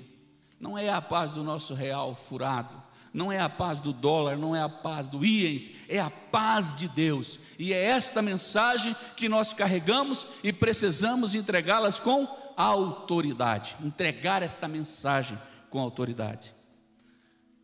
não 0.59 0.77
é 0.77 0.87
a 0.87 1.01
paz 1.01 1.31
do 1.31 1.43
nosso 1.43 1.73
real 1.73 2.15
furado, 2.15 2.79
não 3.11 3.31
é 3.31 3.39
a 3.39 3.49
paz 3.49 3.81
do 3.81 3.91
dólar, 3.91 4.37
não 4.37 4.55
é 4.55 4.61
a 4.61 4.69
paz 4.69 5.07
do 5.07 5.25
iens, 5.25 5.71
é 5.89 5.99
a 5.99 6.11
paz 6.11 6.75
de 6.75 6.87
Deus. 6.87 7.39
E 7.57 7.73
é 7.73 7.85
esta 7.85 8.21
mensagem 8.21 8.95
que 9.17 9.27
nós 9.27 9.51
carregamos 9.51 10.27
e 10.43 10.53
precisamos 10.53 11.33
entregá-las 11.33 11.97
com 11.97 12.27
autoridade. 12.55 13.75
Entregar 13.83 14.43
esta 14.43 14.67
mensagem 14.67 15.39
com 15.75 15.81
autoridade. 15.81 16.55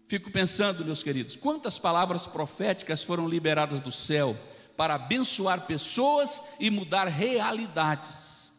Fico 0.05 0.29
pensando, 0.29 0.83
meus 0.83 1.01
queridos, 1.01 1.37
quantas 1.37 1.79
palavras 1.79 2.27
proféticas 2.27 3.01
foram 3.01 3.25
liberadas 3.25 3.79
do 3.79 3.89
céu 3.89 4.37
para 4.75 4.95
abençoar 4.95 5.65
pessoas 5.65 6.41
e 6.59 6.69
mudar 6.69 7.07
realidades, 7.07 8.51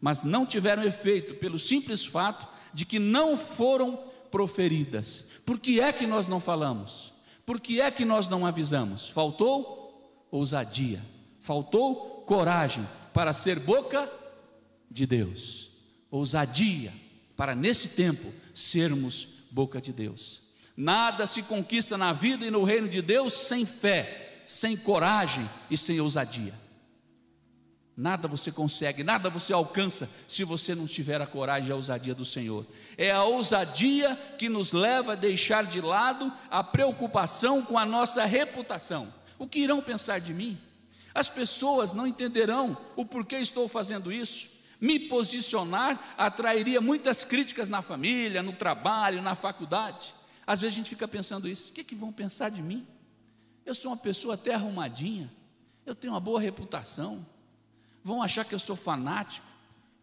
mas 0.00 0.22
não 0.22 0.46
tiveram 0.46 0.82
efeito 0.84 1.34
pelo 1.34 1.58
simples 1.58 2.06
fato 2.06 2.48
de 2.72 2.86
que 2.86 2.98
não 2.98 3.36
foram 3.36 4.02
proferidas. 4.30 5.26
Por 5.44 5.58
que 5.58 5.78
é 5.78 5.92
que 5.92 6.06
nós 6.06 6.26
não 6.26 6.40
falamos? 6.40 7.12
Por 7.44 7.60
que 7.60 7.78
é 7.78 7.90
que 7.90 8.06
nós 8.06 8.26
não 8.26 8.46
avisamos? 8.46 9.06
Faltou 9.10 10.26
ousadia, 10.30 11.02
faltou 11.42 12.22
coragem 12.26 12.88
para 13.12 13.34
ser 13.34 13.58
boca 13.58 14.10
de 14.90 15.06
Deus. 15.06 15.70
Ousadia 16.10 17.04
para 17.36 17.54
nesse 17.54 17.88
tempo 17.88 18.32
sermos 18.54 19.28
boca 19.50 19.80
de 19.80 19.92
Deus. 19.92 20.42
Nada 20.76 21.26
se 21.26 21.42
conquista 21.42 21.96
na 21.96 22.12
vida 22.12 22.44
e 22.44 22.50
no 22.50 22.64
reino 22.64 22.88
de 22.88 23.00
Deus 23.00 23.32
sem 23.32 23.64
fé, 23.64 24.42
sem 24.44 24.76
coragem 24.76 25.48
e 25.70 25.76
sem 25.76 26.00
ousadia. 26.00 26.54
Nada 27.96 28.28
você 28.28 28.52
consegue, 28.52 29.02
nada 29.02 29.30
você 29.30 29.54
alcança 29.54 30.08
se 30.28 30.44
você 30.44 30.74
não 30.74 30.86
tiver 30.86 31.18
a 31.22 31.26
coragem 31.26 31.70
e 31.70 31.72
a 31.72 31.76
ousadia 31.76 32.14
do 32.14 32.26
Senhor. 32.26 32.66
É 32.98 33.10
a 33.10 33.24
ousadia 33.24 34.14
que 34.38 34.50
nos 34.50 34.72
leva 34.72 35.12
a 35.12 35.16
deixar 35.16 35.64
de 35.64 35.80
lado 35.80 36.30
a 36.50 36.62
preocupação 36.62 37.62
com 37.62 37.78
a 37.78 37.86
nossa 37.86 38.26
reputação. 38.26 39.12
O 39.38 39.46
que 39.46 39.60
irão 39.60 39.80
pensar 39.80 40.18
de 40.18 40.34
mim? 40.34 40.58
As 41.14 41.30
pessoas 41.30 41.94
não 41.94 42.06
entenderão 42.06 42.76
o 42.94 43.06
porquê 43.06 43.36
estou 43.36 43.66
fazendo 43.66 44.12
isso. 44.12 44.50
Me 44.80 44.98
posicionar 44.98 46.14
atrairia 46.18 46.80
muitas 46.80 47.24
críticas 47.24 47.68
na 47.68 47.80
família, 47.82 48.42
no 48.42 48.52
trabalho, 48.52 49.22
na 49.22 49.34
faculdade. 49.34 50.14
Às 50.46 50.60
vezes 50.60 50.74
a 50.74 50.76
gente 50.78 50.90
fica 50.90 51.08
pensando 51.08 51.48
isso: 51.48 51.70
o 51.70 51.72
que, 51.72 51.80
é 51.80 51.84
que 51.84 51.94
vão 51.94 52.12
pensar 52.12 52.50
de 52.50 52.62
mim? 52.62 52.86
Eu 53.64 53.74
sou 53.74 53.90
uma 53.90 53.96
pessoa 53.96 54.34
até 54.34 54.54
arrumadinha, 54.54 55.32
eu 55.84 55.94
tenho 55.94 56.12
uma 56.12 56.20
boa 56.20 56.40
reputação. 56.40 57.26
Vão 58.04 58.22
achar 58.22 58.44
que 58.44 58.54
eu 58.54 58.58
sou 58.58 58.76
fanático, 58.76 59.46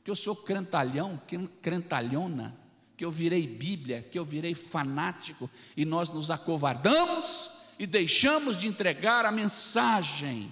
que 0.04 0.12
eu 0.12 0.16
sou 0.16 0.36
crentalhão, 0.36 1.22
crentalhona, 1.62 2.54
que 2.98 3.06
eu 3.06 3.12
virei 3.12 3.48
Bíblia, 3.48 4.02
que 4.02 4.20
eu 4.20 4.26
virei 4.26 4.54
fanático, 4.54 5.50
e 5.78 5.86
nós 5.86 6.12
nos 6.12 6.30
acovardamos 6.30 7.50
e 7.80 7.88
deixamos 7.88 8.60
de 8.60 8.68
entregar 8.68 9.26
a 9.26 9.32
mensagem 9.32 10.52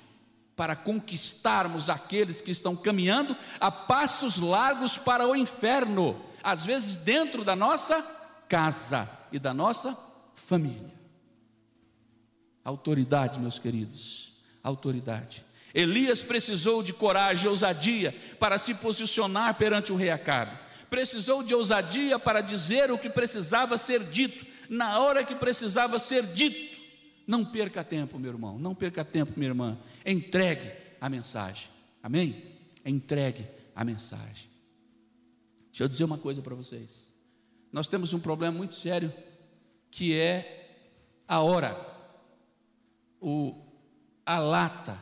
para 0.55 0.75
conquistarmos 0.75 1.89
aqueles 1.89 2.41
que 2.41 2.51
estão 2.51 2.75
caminhando 2.75 3.36
a 3.60 3.72
passos 3.72 4.38
largos 4.38 4.98
para 4.98 5.27
o 5.27 5.36
inferno, 5.36 6.20
às 6.43 6.65
vezes 6.65 6.96
dentro 6.98 7.43
da 7.43 7.55
nossa 7.55 8.01
casa 8.48 9.10
e 9.31 9.39
da 9.39 9.53
nossa 9.53 9.98
família. 10.36 10.93
Autoridade, 12.63 13.39
meus 13.39 13.58
queridos, 13.58 14.34
autoridade. 14.62 15.43
Elias 15.74 16.24
precisou 16.24 16.84
de 16.84 16.93
coragem 16.93 17.46
e 17.46 17.50
ousadia 17.50 18.15
para 18.39 18.58
se 18.58 18.74
posicionar 18.74 19.55
perante 19.55 19.91
o 19.91 19.96
rei 19.96 20.10
Acabe. 20.10 20.60
Precisou 20.89 21.41
de 21.41 21.55
ousadia 21.55 22.20
para 22.20 22.41
dizer 22.41 22.91
o 22.91 22.98
que 22.98 23.10
precisava 23.10 23.77
ser 23.77 24.03
dito, 24.03 24.46
na 24.70 25.00
hora 25.00 25.24
que 25.24 25.34
precisava 25.34 25.98
ser 25.98 26.25
dito. 26.25 26.80
Não 27.31 27.45
perca 27.45 27.81
tempo, 27.81 28.19
meu 28.19 28.29
irmão, 28.29 28.59
não 28.59 28.75
perca 28.75 29.05
tempo, 29.05 29.31
minha 29.38 29.51
irmã. 29.51 29.79
Entregue 30.05 30.69
a 31.00 31.07
mensagem. 31.07 31.69
Amém? 32.03 32.43
Entregue 32.83 33.47
a 33.73 33.85
mensagem. 33.85 34.50
Deixa 35.69 35.85
eu 35.85 35.88
dizer 35.88 36.03
uma 36.03 36.17
coisa 36.17 36.41
para 36.41 36.53
vocês. 36.53 37.09
Nós 37.71 37.88
temos 37.88 38.13
um 38.13 38.19
problema 38.19 38.57
muito 38.57 38.75
sério 38.75 39.13
que 39.89 40.13
é 40.13 40.75
a 41.25 41.39
hora, 41.39 41.79
o, 43.21 43.55
a 44.25 44.38
lata, 44.38 45.00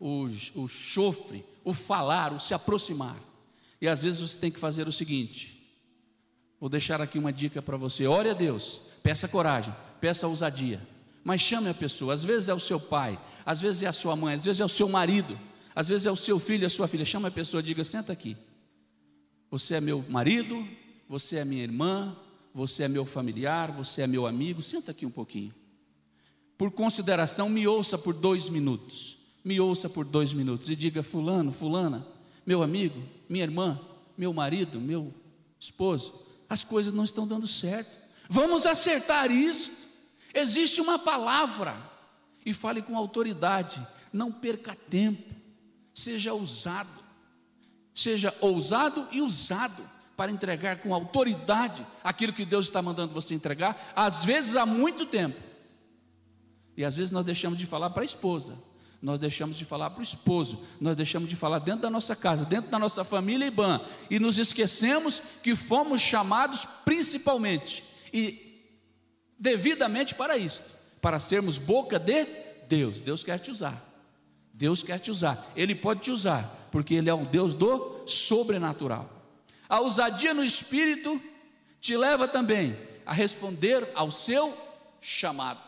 o, 0.00 0.24
o 0.56 0.66
chofre, 0.66 1.44
o 1.62 1.72
falar, 1.72 2.32
o 2.32 2.40
se 2.40 2.54
aproximar. 2.54 3.22
E 3.80 3.86
às 3.86 4.02
vezes 4.02 4.18
você 4.18 4.36
tem 4.36 4.50
que 4.50 4.58
fazer 4.58 4.88
o 4.88 4.92
seguinte: 4.92 5.64
vou 6.58 6.68
deixar 6.68 7.00
aqui 7.00 7.20
uma 7.20 7.32
dica 7.32 7.62
para 7.62 7.76
você. 7.76 8.04
Ore 8.04 8.30
a 8.30 8.34
Deus, 8.34 8.80
peça 9.00 9.28
coragem, 9.28 9.72
peça 10.00 10.26
ousadia, 10.26 10.82
mas 11.26 11.40
chame 11.40 11.68
a 11.68 11.74
pessoa. 11.74 12.14
Às 12.14 12.22
vezes 12.22 12.48
é 12.48 12.54
o 12.54 12.60
seu 12.60 12.78
pai, 12.78 13.18
às 13.44 13.60
vezes 13.60 13.82
é 13.82 13.88
a 13.88 13.92
sua 13.92 14.14
mãe, 14.14 14.36
às 14.36 14.44
vezes 14.44 14.60
é 14.60 14.64
o 14.64 14.68
seu 14.68 14.88
marido, 14.88 15.36
às 15.74 15.88
vezes 15.88 16.06
é 16.06 16.10
o 16.12 16.14
seu 16.14 16.38
filho, 16.38 16.64
a 16.64 16.70
sua 16.70 16.86
filha. 16.86 17.04
Chama 17.04 17.26
a 17.26 17.32
pessoa, 17.32 17.60
diga: 17.60 17.82
senta 17.82 18.12
aqui. 18.12 18.36
Você 19.50 19.74
é 19.74 19.80
meu 19.80 20.04
marido, 20.08 20.64
você 21.08 21.38
é 21.38 21.44
minha 21.44 21.64
irmã, 21.64 22.16
você 22.54 22.84
é 22.84 22.88
meu 22.88 23.04
familiar, 23.04 23.72
você 23.72 24.02
é 24.02 24.06
meu 24.06 24.24
amigo. 24.24 24.62
Senta 24.62 24.92
aqui 24.92 25.04
um 25.04 25.10
pouquinho. 25.10 25.52
Por 26.56 26.70
consideração, 26.70 27.48
me 27.48 27.66
ouça 27.66 27.98
por 27.98 28.14
dois 28.14 28.48
minutos. 28.48 29.18
Me 29.44 29.58
ouça 29.58 29.88
por 29.88 30.04
dois 30.04 30.32
minutos 30.32 30.70
e 30.70 30.76
diga: 30.76 31.02
Fulano, 31.02 31.50
Fulana, 31.50 32.06
meu 32.46 32.62
amigo, 32.62 33.02
minha 33.28 33.42
irmã, 33.42 33.80
meu 34.16 34.32
marido, 34.32 34.80
meu 34.80 35.12
esposo, 35.58 36.14
as 36.48 36.62
coisas 36.62 36.92
não 36.92 37.02
estão 37.02 37.26
dando 37.26 37.48
certo. 37.48 37.98
Vamos 38.28 38.64
acertar 38.64 39.28
isto. 39.32 39.85
Existe 40.36 40.80
uma 40.80 40.98
palavra. 40.98 41.74
E 42.44 42.52
fale 42.52 42.82
com 42.82 42.96
autoridade. 42.96 43.84
Não 44.12 44.30
perca 44.30 44.76
tempo. 44.88 45.34
Seja 45.94 46.32
ousado. 46.34 47.04
Seja 47.94 48.34
ousado 48.40 49.08
e 49.10 49.22
usado 49.22 49.82
para 50.16 50.32
entregar 50.32 50.78
com 50.78 50.94
autoridade 50.94 51.86
aquilo 52.02 52.32
que 52.32 52.44
Deus 52.44 52.66
está 52.66 52.80
mandando 52.80 53.12
você 53.12 53.34
entregar, 53.34 53.92
às 53.94 54.24
vezes 54.24 54.56
há 54.56 54.64
muito 54.64 55.04
tempo. 55.04 55.38
E 56.76 56.84
às 56.84 56.94
vezes 56.94 57.10
nós 57.10 57.24
deixamos 57.24 57.58
de 57.58 57.66
falar 57.66 57.90
para 57.90 58.02
a 58.02 58.04
esposa, 58.04 58.56
nós 59.00 59.18
deixamos 59.18 59.56
de 59.56 59.64
falar 59.64 59.90
para 59.90 60.00
o 60.00 60.02
esposo, 60.02 60.60
nós 60.80 60.96
deixamos 60.96 61.28
de 61.28 61.36
falar 61.36 61.58
dentro 61.58 61.82
da 61.82 61.90
nossa 61.90 62.16
casa, 62.16 62.44
dentro 62.44 62.70
da 62.70 62.78
nossa 62.78 63.04
família 63.04 63.46
IBAN, 63.46 63.80
e 64.10 64.18
nos 64.18 64.38
esquecemos 64.38 65.22
que 65.42 65.54
fomos 65.54 66.00
chamados 66.00 66.66
principalmente 66.84 67.84
e 68.12 68.45
devidamente 69.38 70.14
para 70.14 70.36
isto, 70.36 70.74
para 71.00 71.18
sermos 71.18 71.58
boca 71.58 71.98
de 71.98 72.24
Deus. 72.68 73.00
Deus 73.00 73.22
quer 73.22 73.38
te 73.38 73.50
usar. 73.50 73.82
Deus 74.52 74.82
quer 74.82 74.98
te 74.98 75.10
usar. 75.10 75.52
Ele 75.54 75.74
pode 75.74 76.00
te 76.00 76.10
usar, 76.10 76.68
porque 76.72 76.94
ele 76.94 77.10
é 77.10 77.14
um 77.14 77.24
Deus 77.24 77.54
do 77.54 78.02
sobrenatural. 78.06 79.10
A 79.68 79.80
ousadia 79.80 80.32
no 80.32 80.44
espírito 80.44 81.20
te 81.80 81.96
leva 81.96 82.26
também 82.26 82.76
a 83.04 83.12
responder 83.12 83.86
ao 83.94 84.10
seu 84.10 84.56
chamado. 85.00 85.60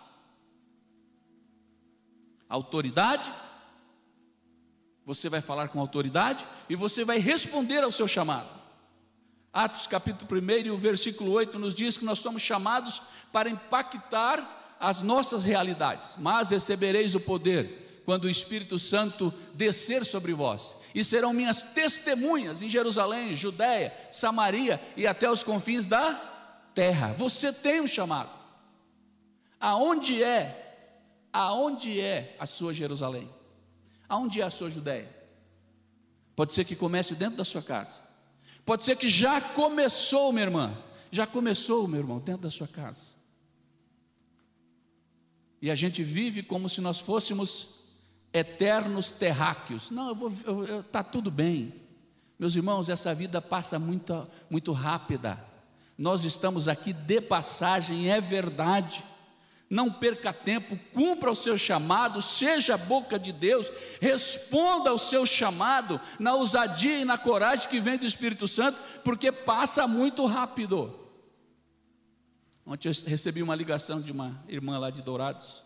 Autoridade, 2.48 3.32
você 5.04 5.28
vai 5.28 5.40
falar 5.40 5.68
com 5.68 5.80
autoridade 5.80 6.46
e 6.68 6.74
você 6.74 7.04
vai 7.04 7.18
responder 7.18 7.84
ao 7.84 7.92
seu 7.92 8.08
chamado. 8.08 8.57
Atos 9.58 9.88
capítulo 9.88 10.40
1 10.40 10.66
e 10.66 10.70
o 10.70 10.78
versículo 10.78 11.32
8 11.32 11.58
nos 11.58 11.74
diz 11.74 11.98
que 11.98 12.04
nós 12.04 12.20
somos 12.20 12.42
chamados 12.42 13.02
para 13.32 13.50
impactar 13.50 14.76
as 14.78 15.02
nossas 15.02 15.44
realidades, 15.44 16.14
mas 16.16 16.50
recebereis 16.50 17.16
o 17.16 17.20
poder 17.20 18.02
quando 18.04 18.26
o 18.26 18.30
Espírito 18.30 18.78
Santo 18.78 19.34
descer 19.54 20.06
sobre 20.06 20.32
vós, 20.32 20.76
e 20.94 21.02
serão 21.02 21.32
minhas 21.32 21.64
testemunhas 21.64 22.62
em 22.62 22.70
Jerusalém, 22.70 23.34
Judéia, 23.34 23.92
Samaria 24.12 24.80
e 24.96 25.08
até 25.08 25.28
os 25.28 25.42
confins 25.42 25.88
da 25.88 26.14
terra. 26.72 27.14
Você 27.18 27.52
tem 27.52 27.80
um 27.80 27.86
chamado. 27.88 28.30
Aonde 29.58 30.22
é? 30.22 30.86
Aonde 31.32 32.00
é 32.00 32.36
a 32.38 32.46
sua 32.46 32.72
Jerusalém? 32.72 33.28
Aonde 34.08 34.40
é 34.40 34.44
a 34.44 34.50
sua 34.50 34.70
Judéia? 34.70 35.12
Pode 36.36 36.54
ser 36.54 36.62
que 36.62 36.76
comece 36.76 37.16
dentro 37.16 37.38
da 37.38 37.44
sua 37.44 37.60
casa. 37.60 38.06
Pode 38.68 38.84
ser 38.84 38.96
que 38.96 39.08
já 39.08 39.40
começou, 39.40 40.30
minha 40.30 40.44
irmã. 40.44 40.76
Já 41.10 41.26
começou, 41.26 41.88
meu 41.88 42.00
irmão, 42.00 42.18
dentro 42.18 42.42
da 42.42 42.50
sua 42.50 42.68
casa. 42.68 43.12
E 45.62 45.70
a 45.70 45.74
gente 45.74 46.02
vive 46.02 46.42
como 46.42 46.68
se 46.68 46.82
nós 46.82 46.98
fôssemos 46.98 47.68
eternos 48.30 49.10
terráqueos. 49.10 49.90
Não, 49.90 50.08
eu 50.08 50.14
vou, 50.14 50.32
eu, 50.44 50.66
eu, 50.66 50.82
tá 50.82 51.02
tudo 51.02 51.30
bem. 51.30 51.72
Meus 52.38 52.56
irmãos, 52.56 52.90
essa 52.90 53.14
vida 53.14 53.40
passa 53.40 53.78
muito, 53.78 54.28
muito 54.50 54.72
rápida. 54.72 55.42
Nós 55.96 56.24
estamos 56.26 56.68
aqui 56.68 56.92
de 56.92 57.22
passagem, 57.22 58.10
é 58.10 58.20
verdade. 58.20 59.02
Não 59.70 59.92
perca 59.92 60.32
tempo, 60.32 60.78
cumpra 60.92 61.30
o 61.30 61.36
seu 61.36 61.58
chamado, 61.58 62.22
seja 62.22 62.74
a 62.74 62.78
boca 62.78 63.18
de 63.18 63.32
Deus, 63.32 63.70
responda 64.00 64.90
ao 64.90 64.98
seu 64.98 65.26
chamado 65.26 66.00
na 66.18 66.34
ousadia 66.34 67.00
e 67.00 67.04
na 67.04 67.18
coragem 67.18 67.68
que 67.68 67.80
vem 67.80 67.98
do 67.98 68.06
Espírito 68.06 68.48
Santo, 68.48 68.80
porque 69.04 69.30
passa 69.30 69.86
muito 69.86 70.24
rápido. 70.24 70.98
Ontem 72.64 72.88
eu 72.88 72.94
recebi 73.06 73.42
uma 73.42 73.54
ligação 73.54 74.00
de 74.00 74.10
uma 74.10 74.42
irmã 74.48 74.78
lá 74.78 74.90
de 74.90 75.02
Dourados, 75.02 75.62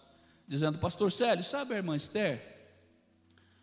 dizendo: 0.48 0.78
Pastor 0.78 1.12
Célio, 1.12 1.44
sabe 1.44 1.74
a 1.74 1.76
irmã 1.76 1.94
Esther? 1.94 2.52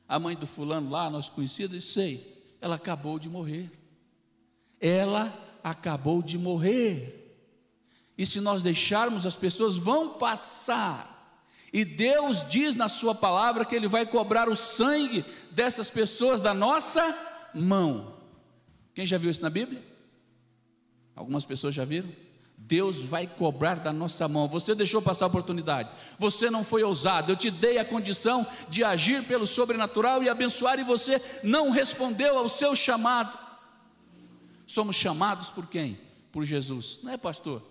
a 0.10 0.18
mãe 0.18 0.36
do 0.36 0.48
fulano 0.48 0.90
lá, 0.90 1.08
nosso 1.08 1.32
conhecido, 1.34 1.76
e 1.76 1.82
sei, 1.82 2.36
ela 2.60 2.76
acabou 2.78 3.20
de 3.20 3.30
morrer. 3.30 3.72
Ela 4.82 5.32
acabou 5.64 6.24
de 6.24 6.36
morrer. 6.36 7.19
E 8.20 8.26
se 8.26 8.42
nós 8.42 8.62
deixarmos, 8.62 9.26
as 9.26 9.38
pessoas 9.38 9.78
vão 9.78 10.10
passar. 10.10 11.40
E 11.72 11.86
Deus 11.86 12.46
diz 12.50 12.76
na 12.76 12.90
Sua 12.90 13.16
palavra 13.16 13.64
que 13.64 13.74
Ele 13.74 13.88
vai 13.88 14.06
cobrar 14.06 14.50
o 14.50 14.58
sangue 14.58 15.24
dessas 15.52 15.90
pessoas 15.90 16.42
da 16.42 16.54
nossa 16.54 17.18
mão. 17.56 18.18
Quem 18.94 19.06
já 19.06 19.18
viu 19.18 19.32
isso 19.32 19.42
na 19.42 19.50
Bíblia? 19.50 19.82
Algumas 21.16 21.46
pessoas 21.46 21.74
já 21.74 21.86
viram? 21.86 22.10
Deus 22.58 22.98
vai 22.98 23.26
cobrar 23.26 23.76
da 23.76 23.94
nossa 23.94 24.28
mão. 24.28 24.50
Você 24.50 24.76
deixou 24.76 25.02
passar 25.02 25.24
a 25.24 25.30
oportunidade, 25.30 25.90
você 26.18 26.50
não 26.52 26.62
foi 26.62 26.84
ousado. 26.84 27.32
Eu 27.32 27.38
te 27.38 27.50
dei 27.50 27.78
a 27.78 27.86
condição 27.86 28.46
de 28.68 28.84
agir 28.84 29.24
pelo 29.24 29.48
sobrenatural 29.48 30.22
e 30.22 30.28
abençoar, 30.28 30.78
e 30.78 30.84
você 30.84 31.22
não 31.42 31.70
respondeu 31.70 32.38
ao 32.38 32.50
seu 32.50 32.76
chamado. 32.76 33.40
Somos 34.68 34.98
chamados 34.98 35.48
por 35.52 35.68
quem? 35.68 35.98
Por 36.34 36.44
Jesus, 36.44 37.00
não 37.02 37.14
é 37.14 37.18
pastor? 37.18 37.69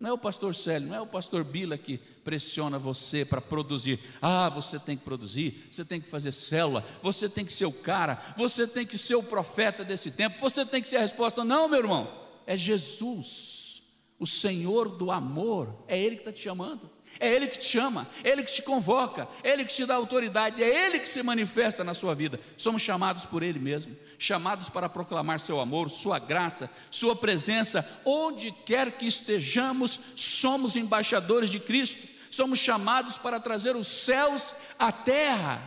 Não 0.00 0.08
é 0.08 0.12
o 0.14 0.18
pastor 0.18 0.54
Célio, 0.54 0.88
não 0.88 0.96
é 0.96 1.00
o 1.00 1.06
pastor 1.06 1.44
Bila 1.44 1.76
que 1.76 1.98
pressiona 1.98 2.78
você 2.78 3.22
para 3.22 3.38
produzir. 3.40 4.00
Ah, 4.22 4.48
você 4.48 4.78
tem 4.78 4.96
que 4.96 5.04
produzir, 5.04 5.68
você 5.70 5.84
tem 5.84 6.00
que 6.00 6.08
fazer 6.08 6.32
célula, 6.32 6.82
você 7.02 7.28
tem 7.28 7.44
que 7.44 7.52
ser 7.52 7.66
o 7.66 7.72
cara, 7.72 8.18
você 8.34 8.66
tem 8.66 8.86
que 8.86 8.96
ser 8.96 9.16
o 9.16 9.22
profeta 9.22 9.84
desse 9.84 10.10
tempo, 10.10 10.40
você 10.40 10.64
tem 10.64 10.80
que 10.80 10.88
ser 10.88 10.96
a 10.96 11.02
resposta. 11.02 11.44
Não, 11.44 11.68
meu 11.68 11.80
irmão, 11.80 12.10
é 12.46 12.56
Jesus 12.56 13.59
o 14.20 14.26
Senhor 14.26 14.86
do 14.86 15.10
amor, 15.10 15.74
é 15.88 15.98
Ele 15.98 16.14
que 16.14 16.20
está 16.20 16.30
te 16.30 16.42
chamando, 16.42 16.90
É 17.18 17.32
Ele 17.34 17.48
que 17.48 17.58
te 17.58 17.64
chama, 17.64 18.06
é 18.22 18.28
Ele 18.28 18.42
que 18.42 18.52
te 18.52 18.62
convoca, 18.62 19.26
é 19.42 19.50
Ele 19.50 19.64
que 19.64 19.74
te 19.74 19.84
dá 19.86 19.94
autoridade, 19.94 20.62
é 20.62 20.86
Ele 20.86 21.00
que 21.00 21.08
se 21.08 21.22
manifesta 21.22 21.82
na 21.82 21.94
sua 21.94 22.14
vida. 22.14 22.38
Somos 22.56 22.82
chamados 22.82 23.24
por 23.24 23.42
Ele 23.42 23.58
mesmo, 23.58 23.96
chamados 24.18 24.68
para 24.68 24.88
proclamar 24.90 25.40
Seu 25.40 25.58
amor, 25.58 25.90
Sua 25.90 26.18
graça, 26.18 26.70
Sua 26.90 27.16
presença, 27.16 27.84
onde 28.04 28.52
quer 28.52 28.92
que 28.92 29.06
estejamos, 29.06 29.98
somos 30.14 30.76
embaixadores 30.76 31.50
de 31.50 31.58
Cristo, 31.58 32.06
somos 32.30 32.58
chamados 32.58 33.16
para 33.16 33.40
trazer 33.40 33.74
os 33.74 33.86
céus 33.86 34.54
à 34.78 34.92
terra. 34.92 35.66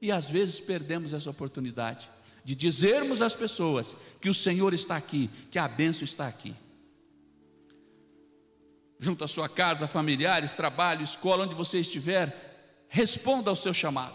E 0.00 0.10
às 0.10 0.26
vezes 0.26 0.58
perdemos 0.58 1.12
essa 1.12 1.30
oportunidade 1.30 2.10
de 2.44 2.56
dizermos 2.56 3.22
às 3.22 3.36
pessoas 3.36 3.94
que 4.20 4.30
o 4.30 4.34
Senhor 4.34 4.74
está 4.74 4.96
aqui, 4.96 5.30
que 5.50 5.58
a 5.58 5.68
bênção 5.68 6.04
está 6.04 6.26
aqui 6.26 6.56
junto 9.02 9.24
à 9.24 9.28
sua 9.28 9.48
casa, 9.48 9.88
familiares, 9.88 10.52
trabalho, 10.52 11.02
escola, 11.02 11.42
onde 11.42 11.56
você 11.56 11.80
estiver, 11.80 12.86
responda 12.88 13.50
ao 13.50 13.56
seu 13.56 13.74
chamado. 13.74 14.14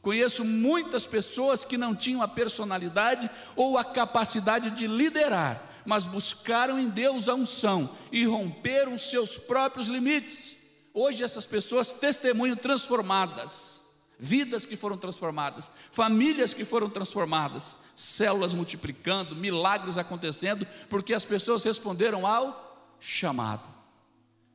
Conheço 0.00 0.44
muitas 0.44 1.08
pessoas 1.08 1.64
que 1.64 1.76
não 1.76 1.92
tinham 1.92 2.22
a 2.22 2.28
personalidade 2.28 3.28
ou 3.56 3.76
a 3.76 3.82
capacidade 3.82 4.70
de 4.70 4.86
liderar, 4.86 5.60
mas 5.84 6.06
buscaram 6.06 6.78
em 6.78 6.88
Deus 6.88 7.28
a 7.28 7.34
unção 7.34 7.90
e 8.12 8.24
romperam 8.24 8.96
seus 8.96 9.36
próprios 9.36 9.88
limites. 9.88 10.56
Hoje 10.94 11.24
essas 11.24 11.44
pessoas 11.44 11.92
testemunham 11.92 12.56
transformadas, 12.56 13.82
vidas 14.20 14.64
que 14.64 14.76
foram 14.76 14.96
transformadas, 14.96 15.68
famílias 15.90 16.54
que 16.54 16.64
foram 16.64 16.88
transformadas, 16.88 17.76
células 17.96 18.54
multiplicando, 18.54 19.34
milagres 19.34 19.98
acontecendo, 19.98 20.64
porque 20.88 21.12
as 21.12 21.24
pessoas 21.24 21.64
responderam 21.64 22.24
ao 22.24 22.94
chamado. 23.00 23.77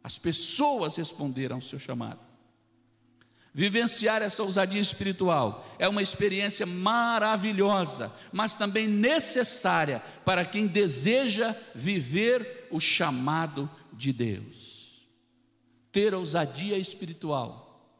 As 0.04 0.18
pessoas 0.18 0.98
responderam 0.98 1.56
ao 1.56 1.62
seu 1.62 1.80
chamado. 1.80 2.20
Vivenciar 3.56 4.24
essa 4.24 4.42
ousadia 4.42 4.82
espiritual 4.82 5.66
é 5.78 5.88
uma 5.88 6.02
experiência 6.02 6.66
maravilhosa, 6.66 8.12
mas 8.32 8.56
também 8.56 8.88
necessária 8.88 10.00
para 10.26 10.44
quem 10.44 10.66
deseja 10.66 11.56
viver 11.76 12.68
o 12.72 12.80
chamado 12.80 13.70
de 13.94 14.12
Deus. 14.12 15.08
Ter 15.92 16.16
ousadia 16.16 16.78
espiritual, 16.78 17.96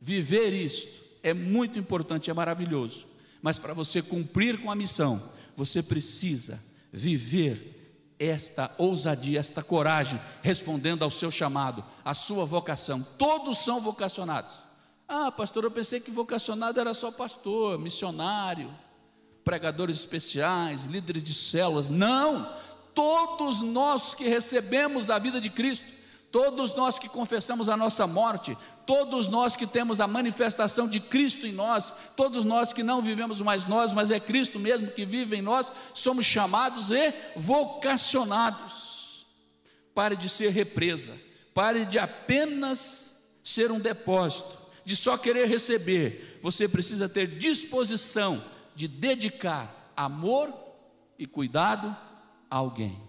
viver 0.00 0.52
isto 0.52 1.04
é 1.24 1.34
muito 1.34 1.76
importante, 1.76 2.30
é 2.30 2.34
maravilhoso, 2.34 3.08
mas 3.42 3.58
para 3.58 3.74
você 3.74 4.00
cumprir 4.00 4.60
com 4.62 4.70
a 4.70 4.76
missão, 4.76 5.20
você 5.56 5.82
precisa 5.82 6.62
viver 6.92 7.75
esta 8.18 8.74
ousadia, 8.78 9.40
esta 9.40 9.62
coragem, 9.62 10.20
respondendo 10.42 11.02
ao 11.02 11.10
seu 11.10 11.30
chamado, 11.30 11.84
à 12.04 12.14
sua 12.14 12.44
vocação. 12.44 13.04
Todos 13.18 13.58
são 13.58 13.80
vocacionados. 13.80 14.54
Ah, 15.08 15.30
pastor, 15.30 15.64
eu 15.64 15.70
pensei 15.70 16.00
que 16.00 16.10
vocacionado 16.10 16.80
era 16.80 16.94
só 16.94 17.10
pastor, 17.10 17.78
missionário, 17.78 18.70
pregadores 19.44 20.00
especiais, 20.00 20.86
líderes 20.86 21.22
de 21.22 21.34
células. 21.34 21.88
Não! 21.88 22.52
Todos 22.94 23.60
nós 23.60 24.14
que 24.14 24.28
recebemos 24.28 25.10
a 25.10 25.18
vida 25.18 25.40
de 25.40 25.50
Cristo 25.50 25.96
Todos 26.36 26.74
nós 26.74 26.98
que 26.98 27.08
confessamos 27.08 27.66
a 27.66 27.78
nossa 27.78 28.06
morte, 28.06 28.58
todos 28.86 29.26
nós 29.28 29.56
que 29.56 29.66
temos 29.66 30.00
a 30.00 30.06
manifestação 30.06 30.88
de 30.88 31.00
Cristo 31.00 31.46
em 31.46 31.52
nós, 31.52 31.92
todos 32.14 32.44
nós 32.44 32.72
que 32.72 32.84
não 32.84 33.02
vivemos 33.02 33.42
mais 33.42 33.66
nós, 33.66 33.92
mas 33.92 34.10
é 34.10 34.20
Cristo 34.20 34.58
mesmo 34.60 34.90
que 34.92 35.04
vive 35.04 35.36
em 35.36 35.42
nós, 35.42 35.70
somos 35.92 36.24
chamados 36.24 36.90
e 36.92 37.12
vocacionados. 37.34 39.26
Pare 39.92 40.14
de 40.14 40.28
ser 40.28 40.50
represa, 40.50 41.18
pare 41.52 41.84
de 41.84 41.98
apenas 41.98 43.28
ser 43.42 43.72
um 43.72 43.80
depósito, 43.80 44.56
de 44.84 44.94
só 44.94 45.18
querer 45.18 45.48
receber. 45.48 46.38
Você 46.40 46.68
precisa 46.68 47.08
ter 47.08 47.38
disposição 47.38 48.42
de 48.74 48.86
dedicar 48.86 49.92
amor 49.96 50.52
e 51.18 51.26
cuidado 51.26 51.96
a 52.48 52.56
alguém. 52.56 53.00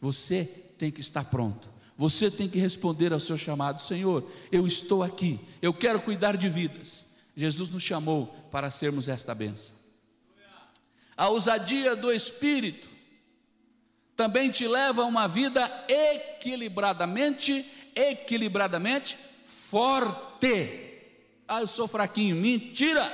Você 0.00 0.44
tem 0.78 0.90
que 0.90 1.00
estar 1.00 1.24
pronto. 1.24 1.68
Você 2.00 2.30
tem 2.30 2.48
que 2.48 2.58
responder 2.58 3.12
ao 3.12 3.20
seu 3.20 3.36
chamado: 3.36 3.82
Senhor, 3.82 4.26
eu 4.50 4.66
estou 4.66 5.02
aqui, 5.02 5.38
eu 5.60 5.70
quero 5.74 6.00
cuidar 6.00 6.34
de 6.34 6.48
vidas. 6.48 7.04
Jesus 7.36 7.68
nos 7.68 7.82
chamou 7.82 8.26
para 8.50 8.70
sermos 8.70 9.06
esta 9.06 9.34
benção. 9.34 9.76
A 11.14 11.28
ousadia 11.28 11.94
do 11.94 12.10
Espírito 12.10 12.88
também 14.16 14.50
te 14.50 14.66
leva 14.66 15.02
a 15.02 15.04
uma 15.04 15.28
vida 15.28 15.70
equilibradamente, 15.86 17.70
equilibradamente 17.94 19.18
forte. 19.44 21.02
Ah, 21.46 21.60
eu 21.60 21.66
sou 21.66 21.86
fraquinho. 21.86 22.34
Mentira! 22.34 23.12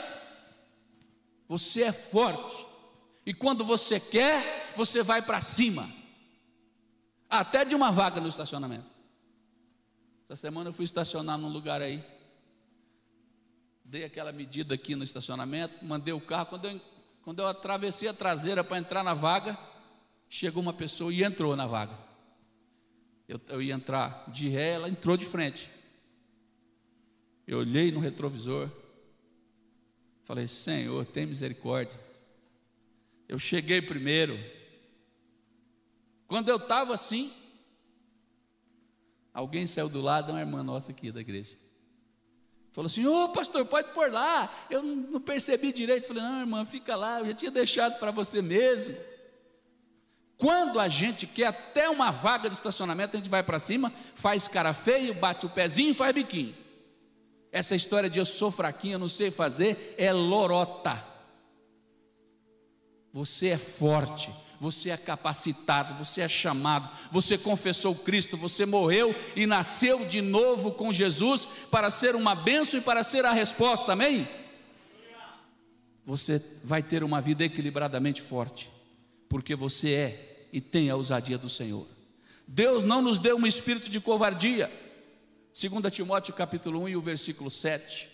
Você 1.49 1.83
é 1.83 1.91
forte. 1.91 2.65
E 3.27 3.35
quando 3.35 3.65
você 3.65 3.99
quer, 3.99 4.73
você 4.77 5.03
vai 5.03 5.23
para 5.23 5.43
cima 5.43 6.06
até 7.29 7.65
de 7.65 7.75
uma 7.75 7.91
vaga 7.91 8.21
no 8.21 8.29
estacionamento. 8.29 8.87
Essa 10.29 10.43
semana 10.43 10.71
eu 10.71 10.73
fui 10.73 10.85
estacionar 10.85 11.39
num 11.39 11.49
lugar 11.49 11.81
aí. 11.81 12.05
Dei 13.85 14.05
aquela 14.05 14.33
medida 14.33 14.75
aqui 14.75 14.97
no 14.97 15.05
estacionamento, 15.05 15.85
mandei 15.85 16.13
o 16.13 16.21
carro. 16.21 16.47
Quando 16.47 16.65
eu, 16.67 16.81
quando 17.23 17.39
eu 17.39 17.47
atravessei 17.47 18.09
a 18.09 18.13
traseira 18.13 18.65
para 18.65 18.79
entrar 18.79 19.05
na 19.05 19.15
vaga, 19.15 19.57
chegou 20.29 20.61
uma 20.61 20.73
pessoa 20.73 21.13
e 21.13 21.23
entrou 21.23 21.55
na 21.55 21.67
vaga. 21.67 21.97
Eu, 23.29 23.41
eu 23.49 23.63
ia 23.63 23.75
entrar 23.75 24.25
de 24.29 24.49
ré, 24.49 24.73
ela 24.73 24.89
entrou 24.89 25.17
de 25.17 25.25
frente. 25.25 25.71
Eu 27.47 27.59
olhei 27.59 27.93
no 27.93 28.01
retrovisor, 28.01 28.69
falei: 30.25 30.49
Senhor, 30.49 31.05
tem 31.07 31.27
misericórdia. 31.27 31.99
Eu 33.29 33.39
cheguei 33.39 33.81
primeiro, 33.81 34.39
quando 36.27 36.49
eu 36.49 36.57
estava 36.57 36.95
assim, 36.95 37.33
alguém 39.33 39.67
saiu 39.67 39.89
do 39.89 40.01
lado, 40.01 40.33
uma 40.33 40.41
irmã 40.41 40.63
nossa 40.63 40.91
aqui 40.91 41.13
da 41.13 41.21
igreja. 41.21 41.57
Falou 42.73 42.89
assim: 42.89 43.07
Ô 43.07 43.25
oh, 43.25 43.29
pastor, 43.31 43.65
pode 43.65 43.93
pôr 43.95 44.13
lá. 44.13 44.53
Eu 44.69 44.83
não 44.83 45.19
percebi 45.19 45.73
direito. 45.73 46.07
Falei: 46.07 46.23
Não, 46.23 46.41
irmã, 46.41 46.65
fica 46.65 46.95
lá. 46.95 47.21
Eu 47.21 47.27
já 47.29 47.35
tinha 47.35 47.51
deixado 47.51 47.99
para 47.99 48.11
você 48.11 48.43
mesmo. 48.43 48.95
Quando 50.37 50.79
a 50.79 50.87
gente 50.87 51.27
quer 51.27 51.47
até 51.47 51.89
uma 51.89 52.11
vaga 52.11 52.51
de 52.51 52.55
estacionamento, 52.55 53.17
a 53.17 53.19
gente 53.19 53.31
vai 53.31 53.43
para 53.43 53.59
cima, 53.59 53.91
faz 54.15 54.47
cara 54.47 54.75
feio, 54.75 55.15
bate 55.15 55.47
o 55.47 55.49
pezinho 55.49 55.93
e 55.93 55.95
faz 55.95 56.15
biquinho. 56.15 56.55
Essa 57.51 57.75
história 57.75 58.11
de 58.11 58.19
eu 58.19 58.27
sou 58.27 58.51
fraquinho, 58.51 58.97
eu 58.97 58.99
não 58.99 59.09
sei 59.09 59.31
fazer, 59.31 59.95
é 59.97 60.13
lorota. 60.13 61.03
Você 63.17 63.49
é 63.49 63.59
forte 63.59 64.31
você 64.59 64.91
é 64.91 64.97
capacitado, 64.97 66.03
você 66.03 66.23
é 66.23 66.29
chamado, 66.29 66.89
você 67.11 67.37
confessou 67.37 67.95
Cristo, 67.95 68.39
você 68.39 68.65
morreu 68.65 69.15
e 69.35 69.45
nasceu 69.47 70.07
de 70.07 70.23
novo 70.23 70.73
com 70.73 70.93
Jesus 70.93 71.47
para 71.71 71.91
ser 71.91 72.17
uma 72.17 72.35
bênção 72.35 72.81
e 72.81 72.83
para 72.83 73.05
ser 73.05 73.27
a 73.27 73.33
resposta, 73.33 73.93
amém? 73.93 74.27
Você 76.07 76.43
vai 76.65 76.83
ter 76.83 77.05
uma 77.05 77.21
vida 77.21 77.45
equilibradamente 77.45 78.23
forte, 78.23 78.71
porque 79.29 79.55
você 79.55 79.93
é 79.93 80.47
e 80.53 80.61
tem 80.61 80.89
a 80.89 80.97
ousadia 80.97 81.37
do 81.37 81.51
Senhor. 81.51 81.87
Deus 82.49 82.83
não 82.83 83.03
nos 83.03 83.19
deu 83.19 83.37
um 83.37 83.47
espírito 83.47 83.91
de 83.91 84.01
covardia, 84.01 84.73
2 85.53 85.93
Timóteo 85.93 86.33
capítulo 86.33 86.81
1 86.85 86.89
e 86.89 86.97
o 86.97 87.03
versículo 87.03 87.51
7. 87.51 88.09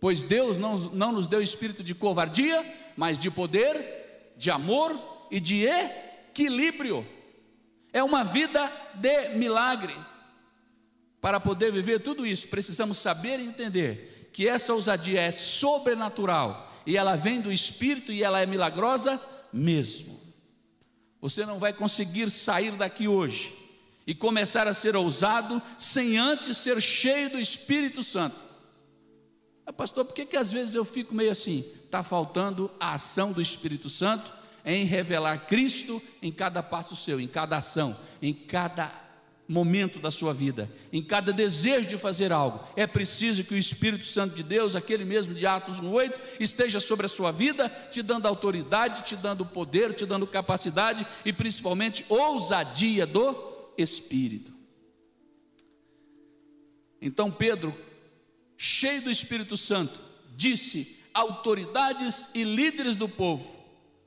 Pois 0.00 0.22
Deus 0.22 0.56
não, 0.56 0.78
não 0.78 1.12
nos 1.12 1.26
deu 1.26 1.42
espírito 1.42 1.84
de 1.84 1.94
covardia, 1.94 2.64
mas 2.96 3.18
de 3.18 3.30
poder, 3.30 4.03
de 4.36 4.50
amor 4.50 4.98
e 5.30 5.40
de 5.40 5.66
equilíbrio. 5.66 7.06
É 7.92 8.02
uma 8.02 8.24
vida 8.24 8.70
de 8.94 9.30
milagre. 9.30 9.94
Para 11.20 11.40
poder 11.40 11.72
viver 11.72 12.00
tudo 12.00 12.26
isso, 12.26 12.48
precisamos 12.48 12.98
saber 12.98 13.40
e 13.40 13.46
entender 13.46 14.30
que 14.32 14.48
essa 14.48 14.74
ousadia 14.74 15.20
é 15.20 15.30
sobrenatural 15.30 16.72
e 16.84 16.96
ela 16.96 17.16
vem 17.16 17.40
do 17.40 17.52
Espírito 17.52 18.12
e 18.12 18.22
ela 18.22 18.40
é 18.40 18.46
milagrosa 18.46 19.20
mesmo. 19.52 20.20
Você 21.20 21.46
não 21.46 21.58
vai 21.58 21.72
conseguir 21.72 22.30
sair 22.30 22.72
daqui 22.72 23.08
hoje 23.08 23.56
e 24.06 24.14
começar 24.14 24.68
a 24.68 24.74
ser 24.74 24.94
ousado 24.96 25.62
sem 25.78 26.18
antes 26.18 26.58
ser 26.58 26.82
cheio 26.82 27.30
do 27.30 27.40
Espírito 27.40 28.02
Santo. 28.02 28.36
Ah, 29.66 29.72
pastor, 29.72 30.04
por 30.04 30.14
que, 30.14 30.26
que 30.26 30.36
às 30.36 30.52
vezes 30.52 30.74
eu 30.74 30.84
fico 30.84 31.14
meio 31.14 31.30
assim? 31.30 31.64
Está 31.84 32.02
faltando 32.02 32.70
a 32.78 32.94
ação 32.94 33.32
do 33.32 33.40
Espírito 33.40 33.88
Santo 33.88 34.32
em 34.64 34.84
revelar 34.84 35.46
Cristo 35.46 36.02
em 36.22 36.32
cada 36.32 36.62
passo 36.62 36.94
seu, 36.96 37.20
em 37.20 37.28
cada 37.28 37.58
ação, 37.58 37.96
em 38.20 38.32
cada 38.32 39.04
momento 39.46 39.98
da 39.98 40.10
sua 40.10 40.32
vida, 40.32 40.70
em 40.92 41.02
cada 41.02 41.32
desejo 41.32 41.88
de 41.88 41.98
fazer 41.98 42.32
algo. 42.32 42.60
É 42.76 42.86
preciso 42.86 43.44
que 43.44 43.54
o 43.54 43.58
Espírito 43.58 44.06
Santo 44.06 44.34
de 44.34 44.42
Deus, 44.42 44.74
aquele 44.74 45.04
mesmo 45.04 45.34
de 45.34 45.46
Atos 45.46 45.80
1:8, 45.80 46.18
esteja 46.40 46.80
sobre 46.80 47.06
a 47.06 47.10
sua 47.10 47.30
vida, 47.30 47.68
te 47.90 48.02
dando 48.02 48.26
autoridade, 48.26 49.02
te 49.02 49.16
dando 49.16 49.44
poder, 49.44 49.92
te 49.94 50.06
dando 50.06 50.26
capacidade 50.26 51.06
e 51.24 51.32
principalmente 51.32 52.04
ousadia 52.08 53.06
do 53.06 53.34
Espírito. 53.76 54.52
Então 57.00 57.30
Pedro, 57.30 57.76
cheio 58.56 59.02
do 59.02 59.10
Espírito 59.10 59.56
Santo, 59.56 60.00
disse: 60.36 60.96
autoridades 61.12 62.28
e 62.34 62.42
líderes 62.42 62.96
do 62.96 63.08
povo, 63.08 63.56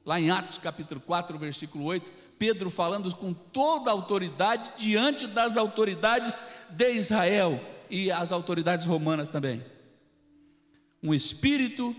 lá 0.06 0.20
em 0.20 0.30
Atos 0.30 0.58
capítulo 0.58 1.00
4, 1.00 1.38
versículo 1.38 1.86
8, 1.86 2.12
Pedro 2.38 2.70
falando 2.70 3.14
com 3.16 3.34
toda 3.34 3.90
a 3.90 3.94
autoridade 3.94 4.72
diante 4.78 5.26
das 5.26 5.58
autoridades 5.58 6.40
de 6.70 6.92
Israel 6.92 7.60
e 7.90 8.12
as 8.12 8.32
autoridades 8.32 8.86
romanas 8.86 9.30
também. 9.30 9.64
Um 11.02 11.14
espírito 11.14 11.96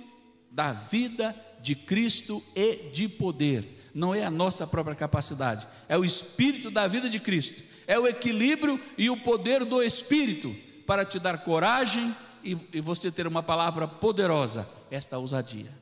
da 0.51 0.73
vida 0.73 1.35
de 1.61 1.75
Cristo 1.75 2.43
e 2.55 2.91
de 2.93 3.09
poder. 3.09 3.91
Não 3.95 4.15
é 4.15 4.25
a 4.25 4.31
nossa 4.31 4.67
própria 4.67 4.95
capacidade, 4.95 5.67
é 5.89 5.99
o 5.99 6.05
espírito 6.05 6.71
da 6.71 6.87
vida 6.87 7.09
de 7.09 7.19
Cristo. 7.19 7.63
É 7.87 7.99
o 7.99 8.07
equilíbrio 8.07 8.79
e 8.99 9.09
o 9.09 9.17
poder 9.17 9.65
do 9.65 9.83
espírito 9.83 10.55
para 10.87 11.07
te 11.07 11.19
dar 11.19 11.39
coragem 11.39 12.15
e, 12.53 12.79
e 12.79 12.81
você 12.81 13.11
ter 13.11 13.27
uma 13.27 13.43
palavra 13.43 13.87
poderosa, 13.87 14.69
esta 14.91 15.19
ousadia. 15.19 15.73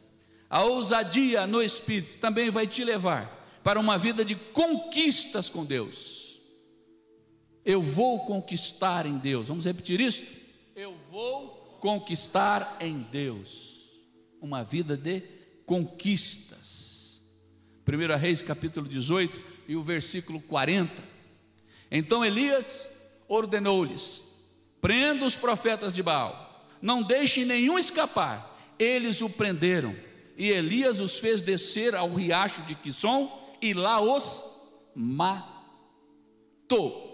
A 0.49 0.63
ousadia 0.65 1.47
no 1.47 1.63
espírito 1.63 2.19
também 2.19 2.51
vai 2.51 2.67
te 2.67 2.85
levar 2.85 3.61
para 3.63 3.81
uma 3.81 3.99
vida 3.99 4.25
de 4.25 4.35
conquistas 4.35 5.51
com 5.51 5.65
Deus. 5.65 6.41
Eu 7.65 7.83
vou 7.83 8.25
conquistar 8.25 9.07
em 9.07 9.19
Deus. 9.19 9.49
Vamos 9.49 9.65
repetir 9.65 10.01
isso? 10.01 10.23
Eu 10.75 10.97
vou 11.11 11.79
conquistar 11.81 12.77
em 12.81 12.99
Deus. 13.11 13.75
Uma 14.41 14.63
vida 14.63 14.97
de 14.97 15.21
conquistas. 15.65 17.21
1 17.87 18.17
Reis 18.19 18.41
capítulo 18.41 18.89
18 18.89 19.43
e 19.67 19.75
o 19.75 19.83
versículo 19.83 20.41
40. 20.41 21.03
Então 21.91 22.25
Elias 22.25 22.89
ordenou-lhes: 23.29 24.25
prenda 24.81 25.25
os 25.25 25.37
profetas 25.37 25.93
de 25.93 26.03
Baal, 26.03 26.46
não 26.81 27.03
deixem 27.03 27.45
nenhum 27.45 27.79
escapar. 27.79 28.55
Eles 28.79 29.23
o 29.23 29.31
prenderam, 29.31 29.97
e 30.37 30.49
Elias 30.49 31.01
os 31.01 31.19
fez 31.19 31.41
descer 31.41 31.95
ao 31.95 32.15
riacho 32.15 32.61
de 32.63 32.75
Quisson 32.75 33.47
e 33.61 33.73
lá 33.73 34.01
os 34.01 34.45
matou. 34.95 37.07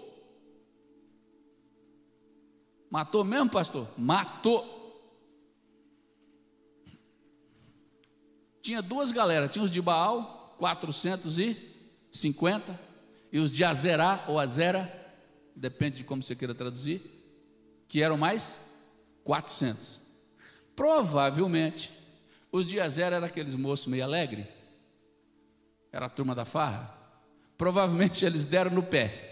Matou 2.89 3.23
mesmo, 3.23 3.49
pastor? 3.49 3.87
Matou. 3.97 4.71
Tinha 8.61 8.81
duas 8.81 9.11
galera, 9.11 9.47
tinha 9.47 9.65
os 9.65 9.71
de 9.71 9.81
Baal, 9.81 10.55
450, 10.57 12.79
e 13.31 13.39
os 13.39 13.51
de 13.51 13.63
Azerá 13.63 14.23
ou 14.27 14.39
Azera, 14.39 14.91
depende 15.55 15.97
de 15.97 16.03
como 16.03 16.21
você 16.21 16.35
queira 16.35 16.53
traduzir, 16.53 17.01
que 17.87 18.01
eram 18.01 18.15
mais 18.15 18.72
400. 19.23 20.01
Provavelmente, 20.75 21.91
os 22.51 22.65
de 22.65 22.79
Azera 22.79 23.15
eram 23.15 23.27
aqueles 23.27 23.55
moços 23.55 23.87
meio 23.87 24.03
alegres, 24.03 24.45
era 25.91 26.07
a 26.07 26.09
turma 26.09 26.35
da 26.35 26.45
farra, 26.45 26.95
provavelmente 27.57 28.25
eles 28.25 28.45
deram 28.45 28.71
no 28.71 28.83
pé. 28.83 29.31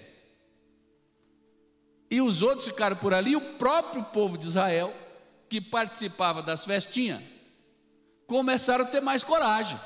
E 2.09 2.21
os 2.21 2.41
outros 2.41 2.67
ficaram 2.67 2.95
por 2.95 3.13
ali, 3.13 3.35
o 3.35 3.55
próprio 3.55 4.03
povo 4.03 4.37
de 4.37 4.47
Israel, 4.47 4.93
que 5.47 5.61
participava 5.61 6.41
das 6.41 6.65
festinhas, 6.65 7.21
começaram 8.25 8.85
a 8.85 8.87
ter 8.87 9.01
mais 9.01 9.23
coragem. 9.23 9.79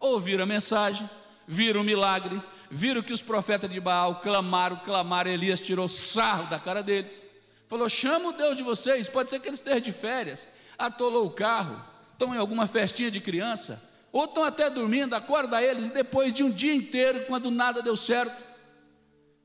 Ouviram 0.00 0.44
a 0.44 0.46
mensagem, 0.46 1.08
viram 1.46 1.82
o 1.82 1.84
milagre, 1.84 2.40
viram 2.70 3.02
que 3.02 3.12
os 3.12 3.22
profetas 3.22 3.70
de 3.70 3.78
Baal 3.80 4.16
clamaram, 4.16 4.76
clamaram, 4.76 5.30
Elias 5.30 5.60
tirou 5.60 5.88
sarro 5.88 6.48
da 6.48 6.58
cara 6.58 6.82
deles. 6.82 7.27
Falou: 7.68 7.88
chama 7.88 8.30
o 8.30 8.32
Deus 8.32 8.56
de 8.56 8.62
vocês, 8.62 9.08
pode 9.08 9.30
ser 9.30 9.38
que 9.38 9.48
eles 9.48 9.60
estejam 9.60 9.80
de 9.80 9.92
férias, 9.92 10.48
atolou 10.76 11.26
o 11.26 11.30
carro, 11.30 11.84
estão 12.12 12.34
em 12.34 12.38
alguma 12.38 12.66
festinha 12.66 13.10
de 13.10 13.20
criança, 13.20 13.86
ou 14.10 14.24
estão 14.24 14.42
até 14.42 14.70
dormindo, 14.70 15.14
acorda 15.14 15.62
eles, 15.62 15.90
depois 15.90 16.32
de 16.32 16.42
um 16.42 16.50
dia 16.50 16.74
inteiro, 16.74 17.26
quando 17.26 17.50
nada 17.50 17.82
deu 17.82 17.96
certo. 17.96 18.42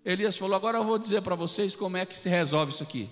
Elias 0.06 0.38
falou: 0.38 0.56
Agora 0.56 0.78
eu 0.78 0.84
vou 0.86 0.98
dizer 0.98 1.22
para 1.22 1.36
vocês 1.36 1.76
como 1.76 1.98
é 1.98 2.06
que 2.06 2.16
se 2.16 2.30
resolve 2.30 2.72
isso 2.72 2.82
aqui. 2.82 3.10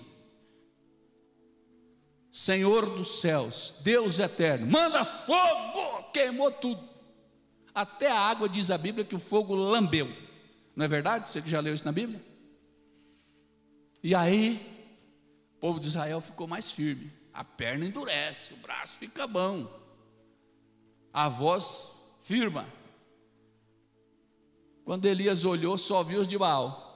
Senhor 2.30 2.88
dos 2.88 3.20
céus, 3.20 3.74
Deus 3.80 4.18
eterno, 4.18 4.66
manda 4.66 5.04
fogo, 5.04 6.04
queimou 6.14 6.50
tudo. 6.50 6.88
Até 7.74 8.10
a 8.10 8.18
água 8.18 8.48
diz 8.48 8.70
a 8.70 8.78
Bíblia 8.78 9.04
que 9.04 9.14
o 9.14 9.20
fogo 9.20 9.54
lambeu. 9.54 10.10
Não 10.74 10.86
é 10.86 10.88
verdade? 10.88 11.28
Você 11.28 11.42
que 11.42 11.50
já 11.50 11.60
leu 11.60 11.74
isso 11.74 11.84
na 11.84 11.92
Bíblia? 11.92 12.22
E 14.02 14.14
aí, 14.14 14.71
povo 15.62 15.78
de 15.78 15.86
Israel 15.86 16.20
ficou 16.20 16.48
mais 16.48 16.72
firme. 16.72 17.12
A 17.32 17.44
perna 17.44 17.86
endurece, 17.86 18.52
o 18.52 18.56
braço 18.56 18.98
fica 18.98 19.26
bom 19.26 19.80
a 21.12 21.28
voz 21.28 21.92
firma. 22.22 22.66
Quando 24.84 25.04
Elias 25.04 25.44
olhou, 25.44 25.78
só 25.78 26.02
viu 26.02 26.22
os 26.22 26.28
de 26.28 26.36
Baal. 26.36 26.90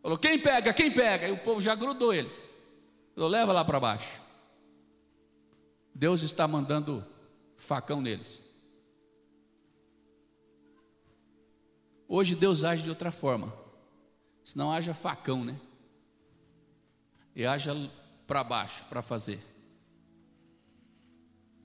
Falou: 0.00 0.16
Quem 0.16 0.38
pega? 0.38 0.72
Quem 0.72 0.92
pega? 0.92 1.26
E 1.26 1.32
o 1.32 1.38
povo 1.38 1.60
já 1.60 1.74
grudou 1.74 2.14
eles. 2.14 2.48
Falou: 3.14 3.28
Leva 3.28 3.52
lá 3.52 3.64
para 3.64 3.80
baixo. 3.80 4.22
Deus 5.92 6.22
está 6.22 6.46
mandando 6.46 7.04
facão 7.56 8.00
neles. 8.00 8.40
Hoje 12.06 12.36
Deus 12.36 12.62
age 12.62 12.84
de 12.84 12.90
outra 12.90 13.10
forma. 13.10 13.52
Se 14.44 14.56
não 14.56 14.70
haja 14.70 14.94
facão, 14.94 15.44
né? 15.44 15.58
E 17.38 17.46
haja 17.46 17.72
para 18.26 18.42
baixo 18.42 18.84
para 18.88 19.00
fazer. 19.00 19.38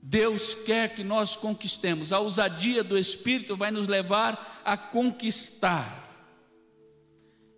Deus 0.00 0.54
quer 0.54 0.94
que 0.94 1.02
nós 1.02 1.34
conquistemos. 1.34 2.12
A 2.12 2.20
ousadia 2.20 2.84
do 2.84 2.96
Espírito 2.96 3.56
vai 3.56 3.72
nos 3.72 3.88
levar 3.88 4.62
a 4.64 4.76
conquistar. 4.76 6.00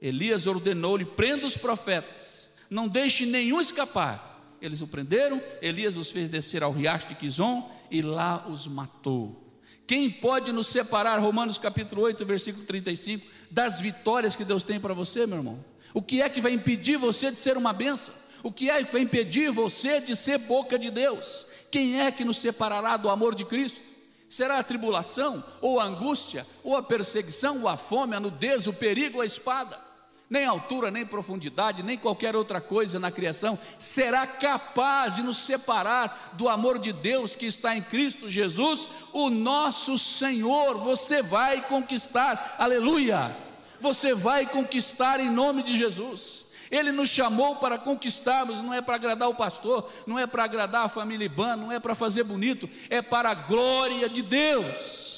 Elias 0.00 0.46
ordenou-lhe: 0.46 1.05
prenda 1.05 1.46
os 1.46 1.59
profetas, 1.59 2.48
não 2.70 2.88
deixe 2.88 3.26
nenhum 3.26 3.61
escapar. 3.61 4.57
Eles 4.62 4.81
o 4.81 4.87
prenderam, 4.87 5.42
Elias 5.61 5.98
os 5.98 6.11
fez 6.11 6.31
descer 6.31 6.62
ao 6.62 6.72
riacho 6.72 7.09
de 7.09 7.16
Quizon 7.16 7.70
e 7.90 8.00
lá 8.00 8.46
os 8.48 8.66
matou. 8.66 9.46
Quem 9.87 10.11
pode 10.11 10.52
nos 10.52 10.68
separar, 10.68 11.18
Romanos 11.18 11.59
capítulo 11.59 12.00
8, 12.02 12.24
versículo 12.24 12.64
35, 12.64 13.26
das 13.50 13.79
vitórias 13.79 14.35
que 14.35 14.44
Deus 14.44 14.64
tem 14.64 14.81
para 14.81 14.94
você, 14.94 15.26
meu 15.26 15.37
irmão? 15.37 15.76
O 15.94 16.03
que 16.03 16.22
é 16.22 16.29
que 16.29 16.40
vai 16.40 16.53
impedir 16.53 16.96
você 16.96 17.31
de 17.31 17.40
ser 17.40 17.57
uma 17.57 17.72
benção? 17.72 18.14
O 18.42 18.53
que 18.53 18.70
é 18.70 18.85
que 18.85 18.92
vai 18.92 19.03
impedir 19.03 19.51
você 19.51 20.01
de 20.01 20.14
ser 20.14 20.38
boca 20.38 20.79
de 20.79 20.90
Deus? 20.90 21.46
Quem 21.70 22.01
é 22.01 22.12
que 22.12 22.25
nos 22.25 22.38
separará 22.38 22.96
do 22.96 23.11
amor 23.11 23.35
de 23.35 23.44
Cristo? 23.44 23.83
Será 24.29 24.59
a 24.59 24.62
tribulação, 24.62 25.42
ou 25.61 25.81
a 25.81 25.85
angústia, 25.85 26.46
ou 26.64 26.77
a 26.77 26.83
perseguição, 26.83 27.62
ou 27.62 27.68
a 27.68 27.77
fome, 27.77 28.14
a 28.14 28.20
nudez, 28.20 28.66
o 28.66 28.72
perigo, 28.72 29.20
a 29.20 29.27
espada? 29.27 29.81
Nem 30.29 30.44
altura, 30.44 30.90
nem 30.90 31.07
profundidade, 31.07 31.85
nem 31.85 31.96
qualquer 31.96 32.35
outra 32.35 32.61
coisa 32.61 32.99
na 32.99 33.12
criação 33.12 33.57
será 33.79 34.27
capaz 34.27 35.14
de 35.14 35.22
nos 35.22 35.38
separar 35.38 36.33
do 36.33 36.49
amor 36.49 36.81
de 36.81 36.92
Deus 36.92 37.37
que 37.37 37.46
está 37.46 37.77
em 37.77 37.83
Cristo 37.83 38.29
Jesus, 38.29 38.88
o 39.12 39.31
nosso 39.31 39.96
Senhor. 39.96 40.79
Você 40.79 41.22
vai 41.22 41.62
conquistar, 41.68 42.57
aleluia! 42.59 43.37
Você 43.81 44.15
vai 44.15 44.47
conquistar 44.47 45.21
em 45.21 45.31
nome 45.31 45.62
de 45.62 45.77
Jesus. 45.77 46.47
Ele 46.71 46.91
nos 46.91 47.09
chamou 47.09 47.57
para 47.57 47.79
conquistarmos, 47.79 48.61
não 48.61 48.75
é 48.75 48.81
para 48.81 48.97
agradar 48.97 49.29
o 49.29 49.35
pastor, 49.35 49.91
não 50.07 50.19
é 50.19 50.27
para 50.27 50.45
agradar 50.45 50.87
a 50.87 50.89
família 50.89 51.27
Iban, 51.27 51.57
não 51.57 51.73
é 51.73 51.79
para 51.79 51.95
fazer 51.95 52.25
bonito, 52.25 52.69
é 52.91 53.01
para 53.01 53.31
a 53.31 53.35
glória 53.35 54.09
de 54.09 54.23
Deus. 54.23 55.15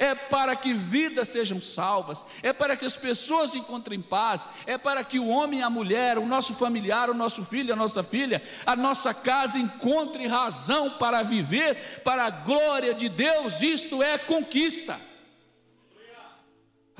É 0.00 0.14
para 0.14 0.54
que 0.54 0.72
vidas 0.72 1.26
sejam 1.26 1.60
salvas, 1.60 2.24
é 2.40 2.52
para 2.52 2.76
que 2.76 2.84
as 2.84 2.96
pessoas 2.96 3.56
encontrem 3.56 4.00
paz, 4.00 4.48
é 4.64 4.78
para 4.78 5.02
que 5.02 5.18
o 5.18 5.26
homem 5.26 5.60
a 5.60 5.68
mulher, 5.68 6.18
o 6.18 6.26
nosso 6.26 6.54
familiar, 6.54 7.10
o 7.10 7.14
nosso 7.14 7.44
filho, 7.44 7.72
a 7.72 7.76
nossa 7.76 8.04
filha, 8.04 8.40
a 8.64 8.76
nossa 8.76 9.12
casa 9.12 9.58
encontre 9.58 10.28
razão 10.28 10.90
para 10.90 11.24
viver 11.24 12.02
para 12.04 12.26
a 12.26 12.30
glória 12.30 12.94
de 12.94 13.08
Deus. 13.08 13.60
Isto 13.60 14.00
é 14.00 14.16
conquista. 14.16 15.07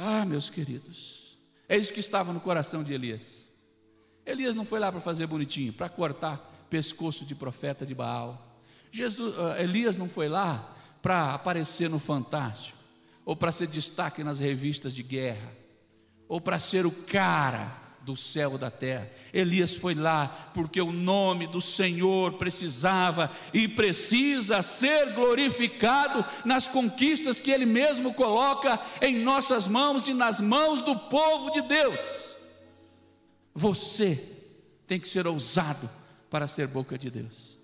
Ah, 0.00 0.24
meus 0.24 0.48
queridos, 0.48 1.36
é 1.68 1.76
isso 1.76 1.92
que 1.92 1.98
estava 1.98 2.32
no 2.32 2.38
coração 2.38 2.84
de 2.84 2.92
Elias. 2.92 3.52
Elias 4.24 4.54
não 4.54 4.64
foi 4.64 4.78
lá 4.78 4.92
para 4.92 5.00
fazer 5.00 5.26
bonitinho, 5.26 5.72
para 5.72 5.88
cortar 5.88 6.36
pescoço 6.70 7.24
de 7.24 7.34
profeta 7.34 7.84
de 7.84 7.96
Baal. 7.96 8.62
Jesus, 8.92 9.36
uh, 9.36 9.60
Elias 9.60 9.96
não 9.96 10.08
foi 10.08 10.28
lá 10.28 10.72
para 11.02 11.34
aparecer 11.34 11.90
no 11.90 11.98
Fantástico, 11.98 12.78
ou 13.24 13.34
para 13.34 13.50
ser 13.50 13.66
destaque 13.66 14.22
nas 14.22 14.38
revistas 14.38 14.94
de 14.94 15.02
guerra, 15.02 15.52
ou 16.28 16.40
para 16.40 16.60
ser 16.60 16.86
o 16.86 16.92
cara 16.92 17.87
do 18.08 18.16
céu 18.16 18.54
e 18.54 18.58
da 18.58 18.70
terra. 18.70 19.10
Elias 19.34 19.76
foi 19.76 19.94
lá 19.94 20.50
porque 20.54 20.80
o 20.80 20.90
nome 20.90 21.46
do 21.46 21.60
Senhor 21.60 22.32
precisava 22.32 23.30
e 23.52 23.68
precisa 23.68 24.62
ser 24.62 25.12
glorificado 25.12 26.24
nas 26.42 26.66
conquistas 26.66 27.38
que 27.38 27.50
Ele 27.50 27.66
mesmo 27.66 28.14
coloca 28.14 28.80
em 29.02 29.18
nossas 29.18 29.68
mãos 29.68 30.08
e 30.08 30.14
nas 30.14 30.40
mãos 30.40 30.80
do 30.80 30.96
povo 30.96 31.50
de 31.50 31.60
Deus. 31.60 32.00
Você 33.54 34.24
tem 34.86 34.98
que 34.98 35.08
ser 35.08 35.26
ousado 35.26 35.88
para 36.30 36.48
ser 36.48 36.66
boca 36.66 36.96
de 36.96 37.10
Deus. 37.10 37.58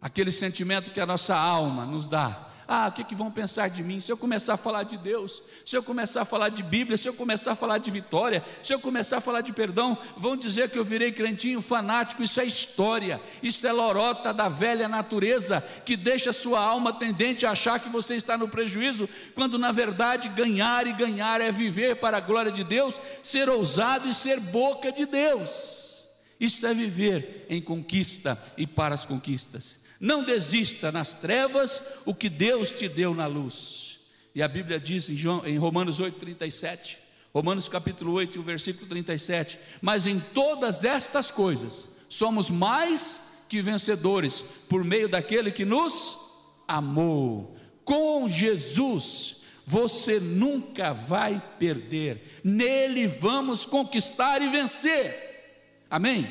Aquele 0.00 0.32
sentimento 0.32 0.90
que 0.90 1.00
a 1.00 1.06
nossa 1.06 1.36
alma 1.36 1.86
nos 1.86 2.08
dá, 2.08 2.51
ah, 2.74 2.88
o 2.88 2.92
que, 2.92 3.04
que 3.04 3.14
vão 3.14 3.30
pensar 3.30 3.68
de 3.68 3.82
mim? 3.82 4.00
Se 4.00 4.10
eu 4.10 4.16
começar 4.16 4.54
a 4.54 4.56
falar 4.56 4.84
de 4.84 4.96
Deus, 4.96 5.42
se 5.62 5.76
eu 5.76 5.82
começar 5.82 6.22
a 6.22 6.24
falar 6.24 6.48
de 6.48 6.62
Bíblia, 6.62 6.96
se 6.96 7.06
eu 7.06 7.12
começar 7.12 7.52
a 7.52 7.54
falar 7.54 7.76
de 7.76 7.90
vitória, 7.90 8.42
se 8.62 8.72
eu 8.72 8.80
começar 8.80 9.18
a 9.18 9.20
falar 9.20 9.42
de 9.42 9.52
perdão, 9.52 9.98
vão 10.16 10.34
dizer 10.34 10.70
que 10.70 10.78
eu 10.78 10.84
virei 10.84 11.12
crentinho 11.12 11.60
fanático. 11.60 12.22
Isso 12.22 12.40
é 12.40 12.46
história, 12.46 13.20
isso 13.42 13.66
é 13.66 13.72
lorota 13.72 14.32
da 14.32 14.48
velha 14.48 14.88
natureza 14.88 15.62
que 15.84 15.98
deixa 15.98 16.32
sua 16.32 16.60
alma 16.60 16.94
tendente 16.94 17.44
a 17.44 17.50
achar 17.50 17.78
que 17.78 17.90
você 17.90 18.14
está 18.14 18.38
no 18.38 18.48
prejuízo, 18.48 19.06
quando 19.34 19.58
na 19.58 19.70
verdade 19.70 20.30
ganhar 20.30 20.86
e 20.86 20.94
ganhar 20.94 21.42
é 21.42 21.52
viver 21.52 21.96
para 21.96 22.16
a 22.16 22.20
glória 22.20 22.50
de 22.50 22.64
Deus, 22.64 22.98
ser 23.22 23.50
ousado 23.50 24.08
e 24.08 24.14
ser 24.14 24.40
boca 24.40 24.90
de 24.90 25.04
Deus. 25.04 26.08
Isto 26.40 26.66
é 26.66 26.72
viver 26.72 27.44
em 27.50 27.60
conquista 27.60 28.42
e 28.56 28.66
para 28.66 28.94
as 28.94 29.04
conquistas. 29.04 29.81
Não 30.02 30.24
desista 30.24 30.90
nas 30.90 31.14
trevas 31.14 31.80
o 32.04 32.12
que 32.12 32.28
Deus 32.28 32.72
te 32.72 32.88
deu 32.88 33.14
na 33.14 33.26
luz. 33.26 34.00
E 34.34 34.42
a 34.42 34.48
Bíblia 34.48 34.80
diz 34.80 35.08
em, 35.08 35.16
João, 35.16 35.46
em 35.46 35.56
Romanos 35.56 36.00
8,37, 36.00 36.96
Romanos 37.32 37.68
capítulo 37.68 38.14
8, 38.14 38.40
o 38.40 38.42
versículo 38.42 38.88
37, 38.88 39.60
mas 39.80 40.04
em 40.04 40.18
todas 40.18 40.82
estas 40.82 41.30
coisas 41.30 41.88
somos 42.08 42.50
mais 42.50 43.44
que 43.48 43.62
vencedores 43.62 44.44
por 44.68 44.82
meio 44.82 45.08
daquele 45.08 45.52
que 45.52 45.64
nos 45.64 46.18
amou. 46.66 47.56
Com 47.84 48.28
Jesus 48.28 49.36
você 49.64 50.18
nunca 50.18 50.92
vai 50.92 51.40
perder, 51.60 52.40
nele 52.42 53.06
vamos 53.06 53.64
conquistar 53.64 54.42
e 54.42 54.48
vencer. 54.48 55.78
Amém? 55.88 56.28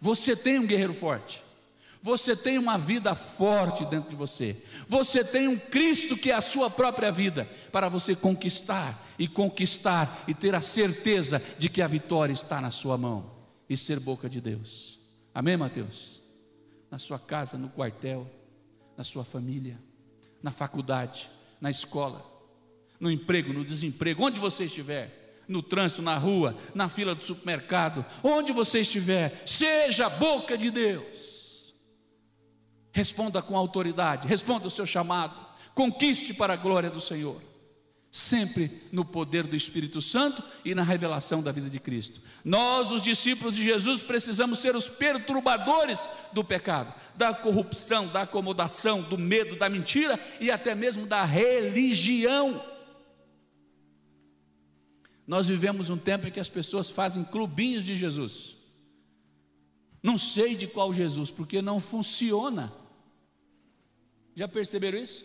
Você 0.00 0.34
tem 0.34 0.58
um 0.58 0.66
guerreiro 0.66 0.92
forte. 0.92 1.43
Você 2.04 2.36
tem 2.36 2.58
uma 2.58 2.76
vida 2.76 3.14
forte 3.14 3.86
dentro 3.86 4.10
de 4.10 4.14
você. 4.14 4.62
Você 4.86 5.24
tem 5.24 5.48
um 5.48 5.56
Cristo 5.56 6.18
que 6.18 6.30
é 6.30 6.34
a 6.34 6.42
sua 6.42 6.68
própria 6.68 7.10
vida 7.10 7.48
para 7.72 7.88
você 7.88 8.14
conquistar 8.14 9.02
e 9.18 9.26
conquistar 9.26 10.22
e 10.28 10.34
ter 10.34 10.54
a 10.54 10.60
certeza 10.60 11.42
de 11.58 11.70
que 11.70 11.80
a 11.80 11.86
vitória 11.86 12.34
está 12.34 12.60
na 12.60 12.70
sua 12.70 12.98
mão 12.98 13.32
e 13.70 13.74
ser 13.74 13.98
boca 13.98 14.28
de 14.28 14.38
Deus. 14.38 15.00
Amém, 15.34 15.56
Mateus? 15.56 16.20
Na 16.90 16.98
sua 16.98 17.18
casa, 17.18 17.56
no 17.56 17.70
quartel, 17.70 18.30
na 18.98 19.02
sua 19.02 19.24
família, 19.24 19.80
na 20.42 20.50
faculdade, 20.50 21.30
na 21.58 21.70
escola, 21.70 22.22
no 23.00 23.10
emprego, 23.10 23.50
no 23.50 23.64
desemprego, 23.64 24.26
onde 24.26 24.38
você 24.38 24.66
estiver 24.66 25.40
no 25.48 25.62
trânsito, 25.62 26.02
na 26.02 26.18
rua, 26.18 26.54
na 26.74 26.86
fila 26.86 27.14
do 27.14 27.24
supermercado, 27.24 28.04
onde 28.22 28.52
você 28.52 28.80
estiver, 28.80 29.42
seja 29.46 30.10
boca 30.10 30.58
de 30.58 30.70
Deus. 30.70 31.33
Responda 32.94 33.42
com 33.42 33.56
autoridade, 33.56 34.28
responda 34.28 34.68
o 34.68 34.70
seu 34.70 34.86
chamado, 34.86 35.34
conquiste 35.74 36.32
para 36.32 36.52
a 36.52 36.56
glória 36.56 36.88
do 36.88 37.00
Senhor. 37.00 37.42
Sempre 38.08 38.70
no 38.92 39.04
poder 39.04 39.42
do 39.42 39.56
Espírito 39.56 40.00
Santo 40.00 40.40
e 40.64 40.76
na 40.76 40.84
revelação 40.84 41.42
da 41.42 41.50
vida 41.50 41.68
de 41.68 41.80
Cristo. 41.80 42.20
Nós, 42.44 42.92
os 42.92 43.02
discípulos 43.02 43.52
de 43.52 43.64
Jesus, 43.64 44.04
precisamos 44.04 44.60
ser 44.60 44.76
os 44.76 44.88
perturbadores 44.88 46.08
do 46.32 46.44
pecado, 46.44 46.94
da 47.16 47.34
corrupção, 47.34 48.06
da 48.06 48.22
acomodação, 48.22 49.02
do 49.02 49.18
medo, 49.18 49.56
da 49.56 49.68
mentira 49.68 50.16
e 50.40 50.52
até 50.52 50.72
mesmo 50.72 51.04
da 51.04 51.24
religião. 51.24 52.64
Nós 55.26 55.48
vivemos 55.48 55.90
um 55.90 55.96
tempo 55.96 56.28
em 56.28 56.30
que 56.30 56.38
as 56.38 56.48
pessoas 56.48 56.88
fazem 56.88 57.24
clubinhos 57.24 57.82
de 57.82 57.96
Jesus. 57.96 58.56
Não 60.00 60.16
sei 60.16 60.54
de 60.54 60.68
qual 60.68 60.94
Jesus, 60.94 61.32
porque 61.32 61.60
não 61.60 61.80
funciona. 61.80 62.83
Já 64.36 64.48
perceberam 64.48 64.98
isso? 64.98 65.24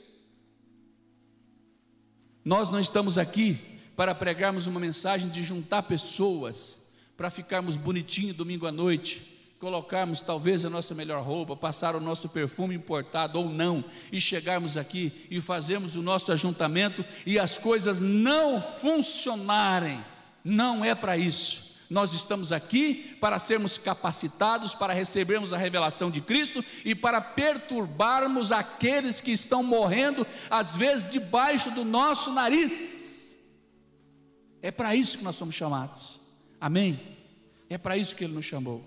Nós 2.46 2.70
não 2.70 2.80
estamos 2.80 3.18
aqui 3.18 3.58
para 3.96 4.16
pregarmos 4.16 4.68
uma 4.68 4.80
mensagem 4.80 5.30
de 5.30 5.44
juntar 5.44 5.84
pessoas, 5.84 6.88
para 7.18 7.30
ficarmos 7.30 7.76
bonitinho 7.76 8.34
domingo 8.34 8.66
à 8.66 8.72
noite, 8.72 9.30
colocarmos 9.60 10.22
talvez 10.22 10.64
a 10.64 10.70
nossa 10.70 10.96
melhor 10.96 11.22
roupa, 11.22 11.56
passar 11.56 11.96
o 11.96 12.00
nosso 12.00 12.30
perfume 12.30 12.76
importado 12.76 13.40
ou 13.40 13.50
não, 13.50 13.84
e 14.12 14.22
chegarmos 14.22 14.78
aqui 14.78 15.12
e 15.30 15.42
fazermos 15.42 15.98
o 15.98 16.02
nosso 16.02 16.32
ajuntamento 16.32 17.04
e 17.26 17.38
as 17.38 17.58
coisas 17.58 18.00
não 18.00 18.62
funcionarem. 18.62 20.04
Não 20.44 20.86
é 20.86 20.96
para 20.96 21.18
isso. 21.18 21.69
Nós 21.90 22.14
estamos 22.14 22.52
aqui 22.52 23.18
para 23.20 23.40
sermos 23.40 23.78
capacitados 23.78 24.76
para 24.76 24.94
recebermos 24.94 25.52
a 25.54 25.58
revelação 25.58 26.12
de 26.12 26.22
Cristo 26.22 26.64
e 26.86 26.94
para 26.94 27.20
perturbarmos 27.20 28.52
aqueles 28.52 29.20
que 29.20 29.32
estão 29.32 29.64
morrendo, 29.64 30.26
às 30.50 30.76
vezes 30.76 31.10
debaixo 31.10 31.72
do 31.72 31.84
nosso 31.84 32.32
nariz. 32.32 33.38
É 34.62 34.70
para 34.70 34.96
isso 34.96 35.18
que 35.18 35.24
nós 35.24 35.36
somos 35.36 35.56
chamados. 35.56 36.20
Amém? 36.62 37.18
É 37.68 37.78
para 37.78 37.98
isso 37.98 38.16
que 38.16 38.24
Ele 38.24 38.34
nos 38.34 38.46
chamou. 38.46 38.84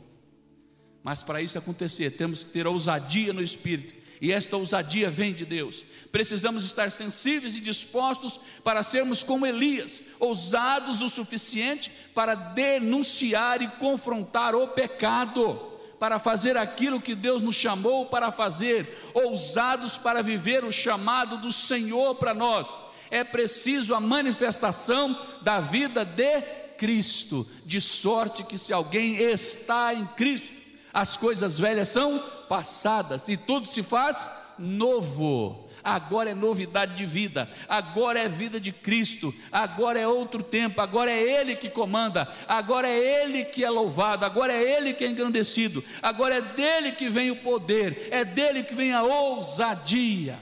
Mas 1.03 1.25
para 1.25 1.43
isso 1.43 1.59
acontecer, 1.59 2.13
temos 2.13 2.45
que 2.45 2.51
ter 2.51 2.69
ousadia 2.69 3.33
no 3.33 3.43
espírito 3.43 4.02
e 4.23 4.31
esta 4.31 4.57
ousadia 4.57 5.11
vem 5.11 5.35
de 5.35 5.45
Deus. 5.45 5.85
Precisamos 6.13 6.65
estar 6.65 6.93
sensíveis 6.93 7.57
e 7.57 7.61
dispostos 7.61 8.39
para 8.63 8.85
sermos 8.85 9.25
como 9.25 9.45
Elias, 9.45 10.01
ousados 10.21 11.03
o 11.03 11.09
suficiente 11.09 11.91
para 12.15 12.37
denunciar 12.37 13.61
e 13.61 13.67
confrontar 13.67 14.55
o 14.55 14.69
pecado, 14.69 15.73
para 15.99 16.21
fazer 16.21 16.57
aquilo 16.57 17.01
que 17.01 17.17
Deus 17.17 17.43
nos 17.43 17.57
chamou 17.57 18.07
para 18.07 18.31
fazer, 18.31 19.11
ousados 19.13 19.99
para 19.99 20.23
viver 20.23 20.65
o 20.65 20.71
chamado 20.71 21.39
do 21.39 21.51
Senhor 21.51 22.15
para 22.15 22.33
nós. 22.33 22.81
É 23.11 23.25
preciso 23.25 23.93
a 23.93 24.01
manifestação 24.01 25.19
da 25.43 25.61
vida 25.61 26.05
de 26.05 26.41
Cristo, 26.79 27.45
de 27.67 27.81
sorte 27.81 28.45
que 28.45 28.57
se 28.57 28.73
alguém 28.73 29.17
está 29.17 29.93
em 29.93 30.07
Cristo, 30.07 30.62
as 30.93 31.17
coisas 31.17 31.59
velhas 31.59 31.89
são 31.89 32.19
passadas 32.49 33.29
e 33.29 33.37
tudo 33.37 33.67
se 33.67 33.83
faz 33.83 34.31
novo. 34.59 35.69
Agora 35.85 36.31
é 36.31 36.35
novidade 36.35 36.95
de 36.95 37.05
vida, 37.05 37.51
agora 37.69 38.21
é 38.21 38.29
vida 38.29 38.61
de 38.61 38.71
Cristo, 38.71 39.35
agora 39.51 39.99
é 39.99 40.07
outro 40.07 40.41
tempo, 40.41 40.81
agora 40.81 41.11
é 41.11 41.41
Ele 41.41 41.57
que 41.57 41.69
comanda, 41.69 42.33
agora 42.47 42.87
é 42.87 43.25
Ele 43.25 43.45
que 43.45 43.65
é 43.65 43.71
louvado, 43.71 44.25
agora 44.25 44.53
é 44.53 44.77
Ele 44.77 44.93
que 44.93 45.03
é 45.03 45.09
engrandecido, 45.09 45.83
agora 46.01 46.37
é 46.37 46.41
dele 46.41 46.93
que 46.93 47.09
vem 47.09 47.33
o 47.33 47.37
poder, 47.37 48.09
é 48.13 48.25
dele 48.25 48.63
que 48.63 48.75
vem 48.75 48.93
a 48.93 49.03
ousadia. 49.03 50.39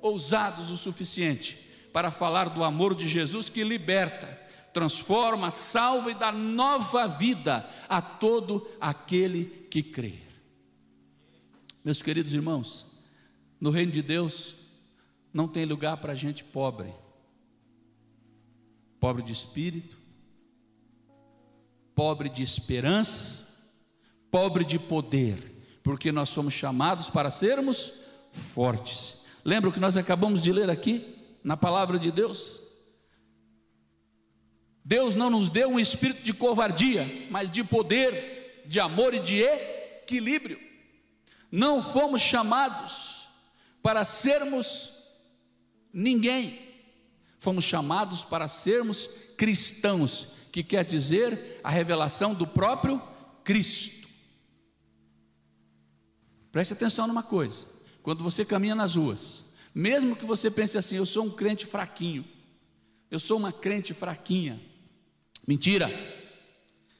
Ousados 0.00 0.70
o 0.70 0.76
suficiente 0.76 1.58
para 1.92 2.12
falar 2.12 2.48
do 2.48 2.62
amor 2.62 2.94
de 2.94 3.08
Jesus 3.08 3.50
que 3.50 3.64
liberta, 3.64 4.38
transforma, 4.72 5.50
salva 5.50 6.10
e 6.10 6.14
dá 6.14 6.30
nova 6.30 7.06
vida 7.06 7.68
a 7.88 8.00
todo 8.00 8.68
aquele 8.80 9.44
que 9.70 9.82
crê. 9.82 10.14
Meus 11.84 12.02
queridos 12.02 12.34
irmãos, 12.34 12.86
no 13.60 13.70
reino 13.70 13.92
de 13.92 14.02
Deus 14.02 14.56
não 15.32 15.48
tem 15.48 15.64
lugar 15.64 15.96
para 15.96 16.14
gente 16.14 16.44
pobre, 16.44 16.92
pobre 18.98 19.22
de 19.22 19.32
espírito, 19.32 19.98
pobre 21.94 22.28
de 22.28 22.42
esperança, 22.42 23.50
pobre 24.30 24.64
de 24.64 24.78
poder, 24.78 25.78
porque 25.82 26.12
nós 26.12 26.28
somos 26.28 26.54
chamados 26.54 27.08
para 27.08 27.30
sermos 27.30 27.92
fortes. 28.32 29.18
Lembra 29.44 29.70
o 29.70 29.72
que 29.72 29.80
nós 29.80 29.96
acabamos 29.96 30.42
de 30.42 30.52
ler 30.52 30.70
aqui 30.70 31.16
na 31.42 31.56
palavra 31.56 31.98
de 31.98 32.10
Deus? 32.10 32.59
Deus 34.90 35.14
não 35.14 35.30
nos 35.30 35.48
deu 35.48 35.68
um 35.68 35.78
espírito 35.78 36.20
de 36.24 36.34
covardia, 36.34 37.06
mas 37.30 37.48
de 37.48 37.62
poder, 37.62 38.64
de 38.66 38.80
amor 38.80 39.14
e 39.14 39.20
de 39.20 39.40
equilíbrio. 39.40 40.58
Não 41.48 41.80
fomos 41.80 42.20
chamados 42.20 43.28
para 43.80 44.04
sermos 44.04 44.92
ninguém, 45.92 46.74
fomos 47.38 47.62
chamados 47.62 48.24
para 48.24 48.48
sermos 48.48 49.08
cristãos, 49.36 50.30
que 50.50 50.64
quer 50.64 50.84
dizer 50.84 51.60
a 51.62 51.70
revelação 51.70 52.34
do 52.34 52.44
próprio 52.44 53.00
Cristo. 53.44 54.08
Preste 56.50 56.72
atenção 56.72 57.06
numa 57.06 57.22
coisa: 57.22 57.64
quando 58.02 58.24
você 58.24 58.44
caminha 58.44 58.74
nas 58.74 58.96
ruas, 58.96 59.44
mesmo 59.72 60.16
que 60.16 60.24
você 60.24 60.50
pense 60.50 60.76
assim, 60.76 60.96
eu 60.96 61.06
sou 61.06 61.26
um 61.26 61.30
crente 61.30 61.64
fraquinho, 61.64 62.24
eu 63.08 63.20
sou 63.20 63.38
uma 63.38 63.52
crente 63.52 63.94
fraquinha, 63.94 64.60
mentira. 65.46 65.90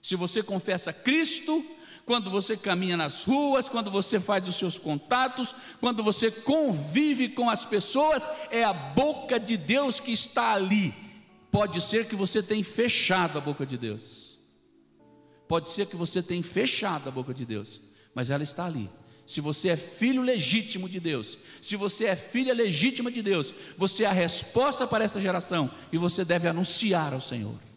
Se 0.03 0.17
você 0.17 0.43
confessa 0.43 0.93
Cristo 0.93 1.65
quando 2.07 2.31
você 2.31 2.57
caminha 2.57 2.97
nas 2.97 3.23
ruas, 3.25 3.69
quando 3.69 3.91
você 3.91 4.19
faz 4.19 4.49
os 4.49 4.57
seus 4.57 4.79
contatos, 4.79 5.55
quando 5.81 6.03
você 6.03 6.31
convive 6.31 7.29
com 7.29 7.49
as 7.49 7.65
pessoas, 7.65 8.29
é 8.51 8.65
a 8.65 8.73
boca 8.73 9.39
de 9.39 9.57
Deus 9.57 10.01
que 10.01 10.11
está 10.11 10.55
ali. 10.55 10.93
Pode 11.51 11.81
ser 11.81 12.07
que 12.07 12.17
você 12.17 12.43
tenha 12.43 12.65
fechado 12.65 13.39
a 13.39 13.41
boca 13.41 13.65
de 13.65 13.77
Deus. 13.77 14.39
Pode 15.47 15.69
ser 15.69 15.87
que 15.87 15.97
você 15.97 16.23
tenha 16.23 16.43
fechado 16.43 17.09
a 17.09 17.13
boca 17.13 17.35
de 17.35 17.45
Deus, 17.45 17.81
mas 18.15 18.31
ela 18.31 18.43
está 18.43 18.67
ali. 18.67 18.91
Se 19.27 19.41
você 19.41 19.69
é 19.69 19.77
filho 19.77 20.23
legítimo 20.23 20.89
de 20.89 20.99
Deus, 20.99 21.39
se 21.63 21.77
você 21.77 22.07
é 22.07 22.17
filha 22.17 22.53
legítima 22.53 23.11
de 23.11 23.23
Deus, 23.23 23.55
você 23.77 24.03
é 24.03 24.09
a 24.09 24.13
resposta 24.13 24.87
para 24.87 25.05
esta 25.05 25.21
geração 25.21 25.71
e 25.93 25.97
você 25.97 26.25
deve 26.25 26.49
anunciar 26.49 27.15
ao 27.15 27.21
Senhor. 27.21 27.70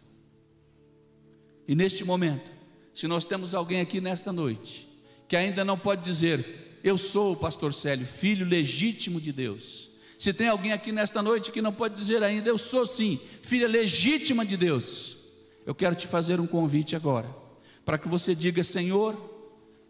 E 1.68 1.76
neste 1.76 2.04
momento, 2.04 2.52
se 2.94 3.08
nós 3.08 3.26
temos 3.26 3.56
alguém 3.56 3.82
aqui 3.82 4.00
nesta 4.02 4.32
noite 4.32 4.90
que 5.28 5.36
ainda 5.36 5.64
não 5.64 5.78
pode 5.78 6.04
dizer, 6.04 6.80
eu 6.84 6.98
sou 6.98 7.34
o 7.34 7.36
pastor 7.36 7.74
Célio, 7.74 8.06
filho 8.06 8.46
legítimo 8.46 9.20
de 9.20 9.32
Deus. 9.32 9.90
Se 10.20 10.34
tem 10.34 10.48
alguém 10.48 10.72
aqui 10.72 10.92
nesta 10.92 11.22
noite 11.22 11.52
que 11.52 11.62
não 11.62 11.74
pode 11.74 11.96
dizer 11.96 12.22
ainda, 12.24 12.50
eu 12.50 12.58
sou 12.58 12.86
sim, 12.86 13.20
filha 13.42 13.68
legítima 13.68 14.46
de 14.46 14.56
Deus. 14.56 15.18
Eu 15.66 15.74
quero 15.74 15.96
te 15.96 16.08
fazer 16.08 16.40
um 16.40 16.48
convite 16.48 16.96
agora, 16.96 17.34
para 17.86 17.98
que 17.98 18.08
você 18.08 18.36
diga: 18.36 18.64
Senhor, 18.64 19.18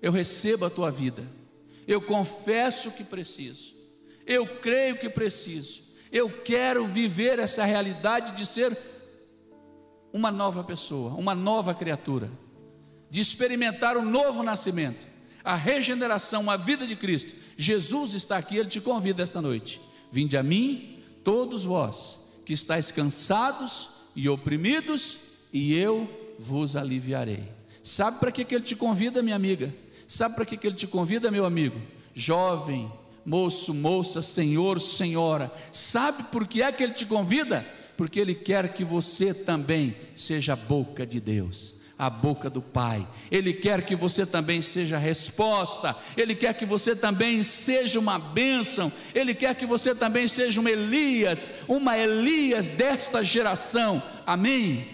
eu 0.01 0.11
recebo 0.11 0.65
a 0.65 0.69
tua 0.69 0.91
vida, 0.91 1.29
eu 1.87 2.01
confesso 2.01 2.91
que 2.91 3.03
preciso, 3.03 3.73
eu 4.25 4.45
creio 4.45 4.97
que 4.97 5.09
preciso, 5.09 5.81
eu 6.11 6.29
quero 6.29 6.87
viver 6.87 7.39
essa 7.39 7.65
realidade 7.65 8.35
de 8.35 8.45
ser 8.45 8.77
uma 10.13 10.31
nova 10.31 10.63
pessoa, 10.63 11.15
uma 11.15 11.33
nova 11.33 11.73
criatura, 11.73 12.29
de 13.09 13.19
experimentar 13.19 13.97
um 13.97 14.05
novo 14.05 14.43
nascimento, 14.43 15.07
a 15.43 15.55
regeneração, 15.55 16.49
a 16.49 16.55
vida 16.55 16.85
de 16.85 16.95
Cristo. 16.95 17.33
Jesus 17.57 18.13
está 18.13 18.37
aqui, 18.37 18.57
Ele 18.57 18.69
te 18.69 18.79
convida 18.79 19.23
esta 19.23 19.41
noite. 19.41 19.81
Vinde 20.11 20.37
a 20.37 20.43
mim, 20.43 21.03
todos 21.23 21.65
vós 21.65 22.19
que 22.45 22.53
estáis 22.53 22.91
cansados 22.91 23.89
e 24.15 24.29
oprimidos, 24.29 25.17
e 25.51 25.75
eu 25.75 26.35
vos 26.37 26.75
aliviarei. 26.75 27.43
Sabe 27.83 28.19
para 28.19 28.31
que, 28.31 28.45
que 28.45 28.53
Ele 28.55 28.63
te 28.63 28.75
convida, 28.75 29.23
minha 29.23 29.35
amiga? 29.35 29.73
Sabe 30.07 30.35
para 30.35 30.45
que, 30.45 30.57
que 30.57 30.67
Ele 30.67 30.75
te 30.75 30.87
convida, 30.87 31.31
meu 31.31 31.45
amigo? 31.45 31.81
Jovem, 32.13 32.91
moço, 33.25 33.73
moça, 33.73 34.21
senhor, 34.21 34.79
senhora. 34.79 35.51
Sabe 35.71 36.23
por 36.23 36.47
que 36.47 36.61
é 36.61 36.71
que 36.71 36.83
Ele 36.83 36.93
te 36.93 37.05
convida? 37.05 37.65
Porque 37.95 38.19
Ele 38.19 38.35
quer 38.35 38.73
que 38.73 38.83
você 38.83 39.33
também 39.33 39.95
seja 40.15 40.53
a 40.53 40.55
boca 40.55 41.05
de 41.05 41.19
Deus, 41.19 41.75
a 41.97 42.09
boca 42.09 42.49
do 42.49 42.61
Pai. 42.61 43.07
Ele 43.29 43.53
quer 43.53 43.85
que 43.85 43.95
você 43.95 44.25
também 44.25 44.61
seja 44.61 44.95
a 44.95 44.99
resposta, 44.99 45.95
Ele 46.17 46.35
quer 46.35 46.53
que 46.53 46.65
você 46.65 46.95
também 46.95 47.43
seja 47.43 47.99
uma 47.99 48.17
bênção, 48.17 48.91
Ele 49.13 49.33
quer 49.33 49.55
que 49.55 49.65
você 49.65 49.93
também 49.93 50.27
seja 50.27 50.59
um 50.59 50.67
Elias, 50.67 51.47
uma 51.67 51.97
Elias 51.97 52.69
desta 52.69 53.23
geração, 53.23 54.01
amém? 54.25 54.87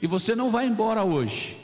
E 0.00 0.06
você 0.06 0.34
não 0.34 0.50
vai 0.50 0.66
embora 0.66 1.04
hoje, 1.04 1.56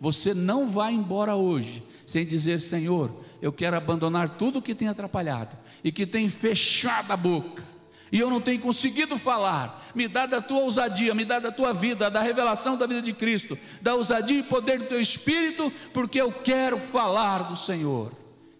você 0.00 0.34
não 0.34 0.66
vai 0.66 0.92
embora 0.92 1.36
hoje, 1.36 1.82
sem 2.06 2.26
dizer: 2.26 2.60
Senhor, 2.60 3.24
eu 3.40 3.52
quero 3.52 3.76
abandonar 3.76 4.36
tudo 4.36 4.62
que 4.62 4.74
tem 4.74 4.88
atrapalhado 4.88 5.56
e 5.84 5.92
que 5.92 6.06
tem 6.06 6.28
fechado 6.28 7.12
a 7.12 7.16
boca 7.16 7.71
e 8.12 8.20
eu 8.20 8.28
não 8.28 8.42
tenho 8.42 8.60
conseguido 8.60 9.16
falar. 9.16 9.90
Me 9.94 10.06
dá 10.06 10.26
da 10.26 10.42
tua 10.42 10.60
ousadia, 10.60 11.14
me 11.14 11.24
dá 11.24 11.38
da 11.38 11.50
tua 11.50 11.72
vida, 11.72 12.10
da 12.10 12.20
revelação 12.20 12.76
da 12.76 12.86
vida 12.86 13.00
de 13.00 13.14
Cristo, 13.14 13.58
da 13.80 13.94
ousadia 13.94 14.40
e 14.40 14.42
poder 14.42 14.78
do 14.78 14.84
teu 14.84 15.00
espírito, 15.00 15.72
porque 15.94 16.20
eu 16.20 16.30
quero 16.30 16.76
falar 16.76 17.44
do 17.44 17.56
Senhor. 17.56 18.12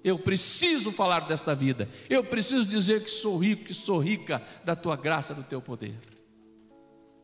Eu 0.02 0.18
preciso 0.18 0.90
falar 0.90 1.20
desta 1.26 1.54
vida. 1.54 1.86
Eu 2.08 2.24
preciso 2.24 2.66
dizer 2.66 3.04
que 3.04 3.10
sou 3.10 3.36
rico, 3.36 3.66
que 3.66 3.74
sou 3.74 3.98
rica 3.98 4.42
da 4.64 4.74
tua 4.74 4.96
graça, 4.96 5.34
do 5.34 5.42
teu 5.42 5.60
poder. 5.60 6.00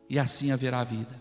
E 0.08 0.18
assim 0.18 0.52
haverá 0.52 0.84
vida. 0.84 1.16